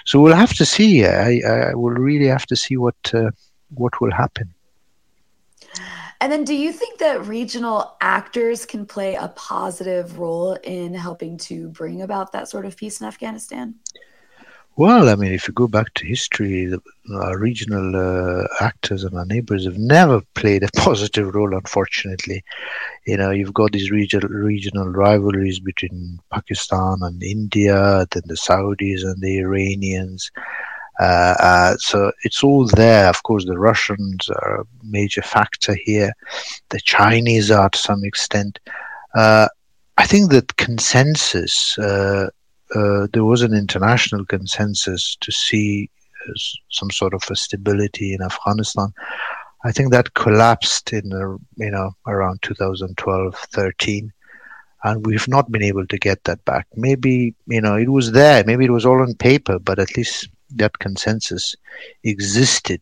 [0.06, 1.06] So we'll have to see.
[1.06, 3.32] I, I will really have to see what uh,
[3.70, 4.55] what will happen.
[6.22, 11.38] And then, do you think that regional actors can play a positive role in helping
[11.40, 13.76] to bring about that sort of peace in Afghanistan?
[14.78, 19.18] Well, I mean, if you go back to history, the uh, regional uh, actors and
[19.18, 22.44] our neighbors have never played a positive role, unfortunately.
[23.08, 29.04] You know, you've got these regional, regional rivalries between Pakistan and India, then the Saudis
[29.04, 30.30] and the Iranians.
[31.00, 33.08] Uh, uh, so it's all there.
[33.10, 36.14] Of course, the Russians are a major factor here.
[36.70, 38.60] The Chinese are to some extent.
[39.14, 39.48] Uh,
[39.98, 42.30] I think that consensus, uh,
[42.76, 45.90] uh, there was an international consensus to see
[46.72, 48.92] some sort of a stability in Afghanistan.
[49.64, 51.10] I think that collapsed in,
[51.58, 54.12] you know, around 2012, 13.
[54.86, 56.68] and we've not been able to get that back.
[56.76, 60.30] Maybe you know it was there, maybe it was all on paper, but at least
[60.56, 61.56] that consensus
[62.04, 62.82] existed.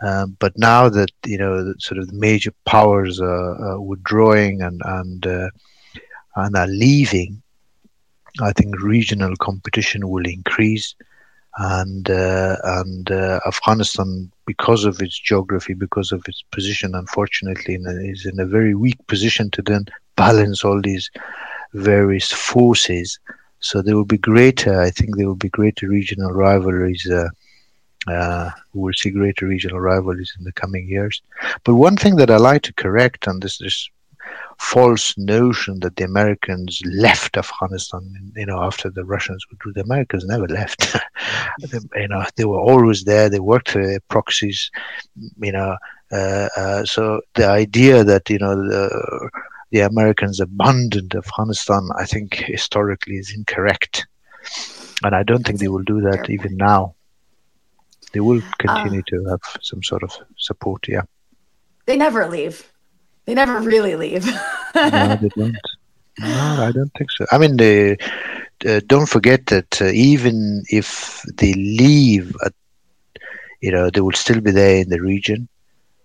[0.00, 5.26] Um, but now that you know, sort of the major powers are, withdrawing and and
[5.26, 5.50] uh,
[6.36, 7.42] and are leaving,
[8.40, 10.94] I think regional competition will increase,
[11.58, 18.24] and uh, and uh, Afghanistan, because of its geography, because of its position, unfortunately, is
[18.24, 21.10] in a very weak position to then balance all these
[21.74, 23.18] various forces.
[23.60, 27.08] So there will be greater, I think, there will be greater regional rivalries.
[27.10, 27.28] Uh,
[28.06, 31.20] uh, we will see greater regional rivalries in the coming years.
[31.64, 33.90] But one thing that I like to correct, and this is
[34.58, 39.72] false notion that the Americans left Afghanistan, you know, after the Russians withdrew.
[39.72, 40.96] The Americans never left.
[41.94, 43.28] you know, they were always there.
[43.28, 44.70] They worked for their proxies,
[45.16, 45.76] you know.
[46.10, 49.30] Uh, uh, so the idea that you know the,
[49.70, 54.06] the Americans abandoned Afghanistan, I think historically is incorrect,
[55.02, 56.94] and I don't think they will do that even now.
[58.12, 60.88] They will continue uh, to have some sort of support.
[60.88, 61.02] Yeah,
[61.86, 62.64] they never leave
[63.28, 64.24] they never really leave.
[64.74, 65.54] no, they don't.
[66.18, 67.26] No, I don't think so.
[67.30, 67.98] I mean, they,
[68.66, 72.48] uh, don't forget that uh, even if they leave, uh,
[73.60, 75.46] you know, they will still be there in the region,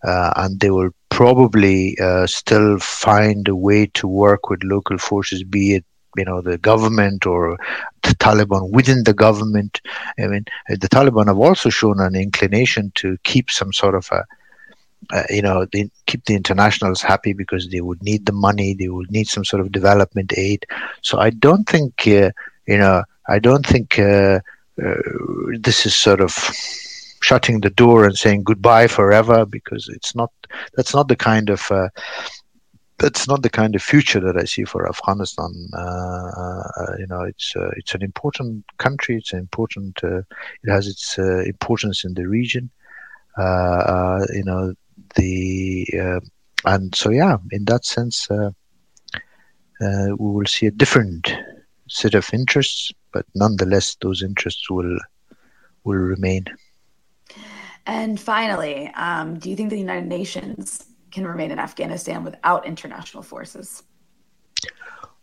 [0.03, 5.43] uh, and they will probably uh, still find a way to work with local forces,
[5.43, 5.85] be it
[6.17, 7.57] you know the government or
[8.01, 9.79] the Taliban within the government.
[10.19, 14.25] I mean, the Taliban have also shown an inclination to keep some sort of a
[15.11, 18.87] uh, you know, they keep the internationals happy because they would need the money, they
[18.87, 20.65] would need some sort of development aid.
[21.01, 22.31] So I don't think, uh,
[22.67, 24.39] you know, I don't think uh,
[24.81, 24.95] uh
[25.59, 26.31] this is sort of
[27.23, 30.31] shutting the door and saying goodbye forever because it's not.
[30.75, 31.71] That's not the kind of.
[31.71, 31.89] Uh,
[32.99, 35.51] that's not the kind of future that I see for Afghanistan.
[35.73, 36.63] Uh,
[36.99, 39.17] you know, it's it's an important country.
[39.17, 39.99] It's an important.
[40.03, 42.69] it has its importance in the region.
[43.37, 44.73] you know,
[45.15, 46.19] the uh,
[46.65, 48.51] and so yeah, in that sense, uh,
[49.81, 51.33] uh, we will see a different
[51.89, 54.97] set of interests, but nonetheless, those interests will
[55.83, 56.45] will remain.
[57.85, 63.23] And finally, um, do you think the United Nations can remain in Afghanistan without international
[63.23, 63.83] forces?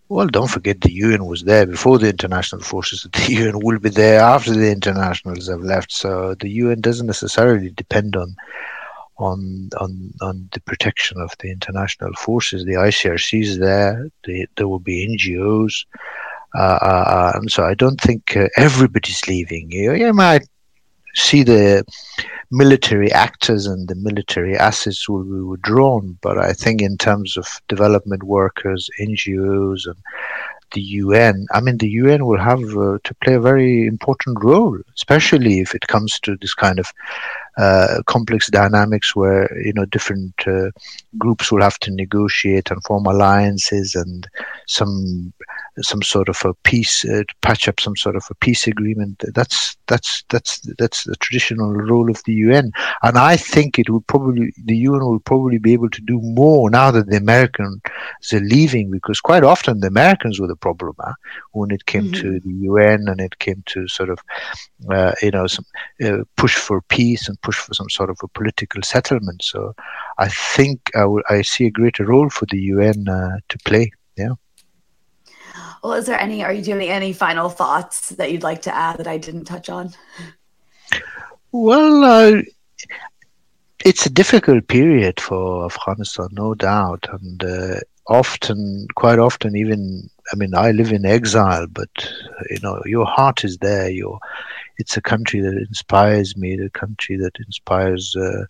[0.08, 3.06] Well, don't forget the UN was there before the international forces.
[3.12, 5.92] The UN will be there after the internationals have left.
[5.92, 8.36] So the UN doesn't necessarily depend on
[9.18, 12.64] on on on the protection of the international forces.
[12.64, 14.08] The ICRC is there.
[14.24, 15.84] The, there will be NGOs,
[16.56, 19.70] uh, uh, uh, and so I don't think uh, everybody's leaving.
[19.70, 20.48] You, you might
[21.14, 21.84] see the
[22.50, 27.46] military actors and the military assets will be withdrawn, but I think in terms of
[27.68, 29.96] development workers, NGOs, and
[30.72, 34.78] the UN, I mean, the UN will have uh, to play a very important role,
[34.94, 36.86] especially if it comes to this kind of
[37.56, 40.70] uh, complex dynamics where you know different uh,
[41.18, 44.28] groups will have to negotiate and form alliances and
[44.66, 45.32] some
[45.78, 49.76] some sort of a peace uh, patch up some sort of a peace agreement that's
[49.86, 52.70] that's that's that's the traditional role of the UN
[53.02, 56.70] and I think it will probably the UN will probably be able to do more
[56.70, 57.80] now that the Americans
[58.32, 61.14] are leaving because quite often the Americans were the problem huh?
[61.52, 62.20] when it came mm-hmm.
[62.20, 64.18] to the UN and it came to sort of
[64.90, 65.64] uh, you know some
[66.04, 69.42] uh, push for peace and push for some sort of a political settlement.
[69.42, 69.74] So
[70.18, 73.90] I think I, w- I see a greater role for the UN uh, to play.
[74.16, 74.34] Yeah.
[75.82, 78.98] Well, is there any, are you doing any final thoughts that you'd like to add
[78.98, 79.92] that I didn't touch on?
[81.52, 82.42] Well, uh,
[83.84, 87.06] it's a difficult period for Afghanistan, no doubt.
[87.10, 91.88] And uh, often, quite often, even, I mean, I live in exile, but,
[92.50, 93.88] you know, your heart is there.
[93.88, 94.18] Your,
[94.76, 98.44] it's a country that inspires me, the country that inspires, uh,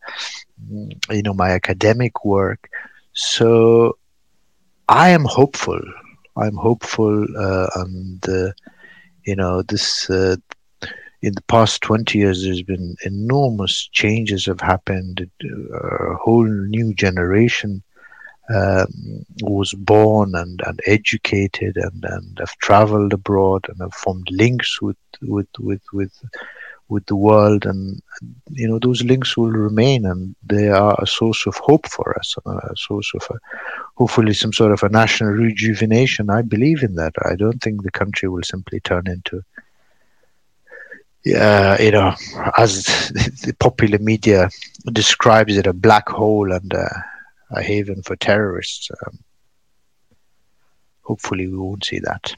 [1.11, 2.69] you know, my academic work.
[3.13, 3.99] So
[4.89, 5.81] I am hopeful.
[6.37, 8.53] I'm hopeful, uh, and uh,
[9.27, 10.37] you know, this uh,
[11.23, 15.31] in the past 20 years, there's been enormous changes have happened.
[15.45, 17.83] A whole new generation
[18.55, 24.81] um, was born and, and educated and, and have traveled abroad and have formed links
[24.81, 26.13] with with with with
[26.91, 28.03] with the world and
[28.51, 32.37] you know those links will remain and they are a source of hope for us
[32.45, 33.39] a source of a,
[33.97, 37.91] hopefully some sort of a national rejuvenation i believe in that i don't think the
[37.91, 39.43] country will simply turn into
[41.37, 42.15] uh, you know
[42.57, 42.85] as
[43.45, 44.51] the popular media
[44.93, 47.05] describes it a black hole and a
[47.59, 48.91] haven for terrorists.
[49.07, 49.19] Um,
[51.03, 52.35] hopefully we won't see that.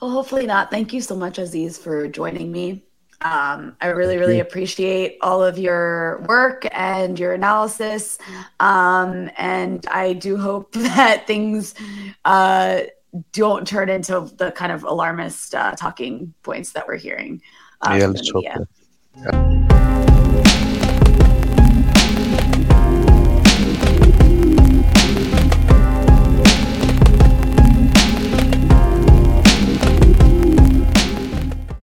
[0.00, 0.70] Well, hopefully not.
[0.70, 2.84] Thank you so much, Aziz, for joining me.
[3.20, 4.42] Um, I really, Thank really you.
[4.42, 8.18] appreciate all of your work and your analysis.
[8.60, 11.74] Um, and I do hope that things
[12.24, 12.82] uh,
[13.32, 17.42] don't turn into the kind of alarmist uh, talking points that we're hearing.
[17.80, 18.44] Uh, yeah, let's hope.
[18.44, 19.88] Yeah.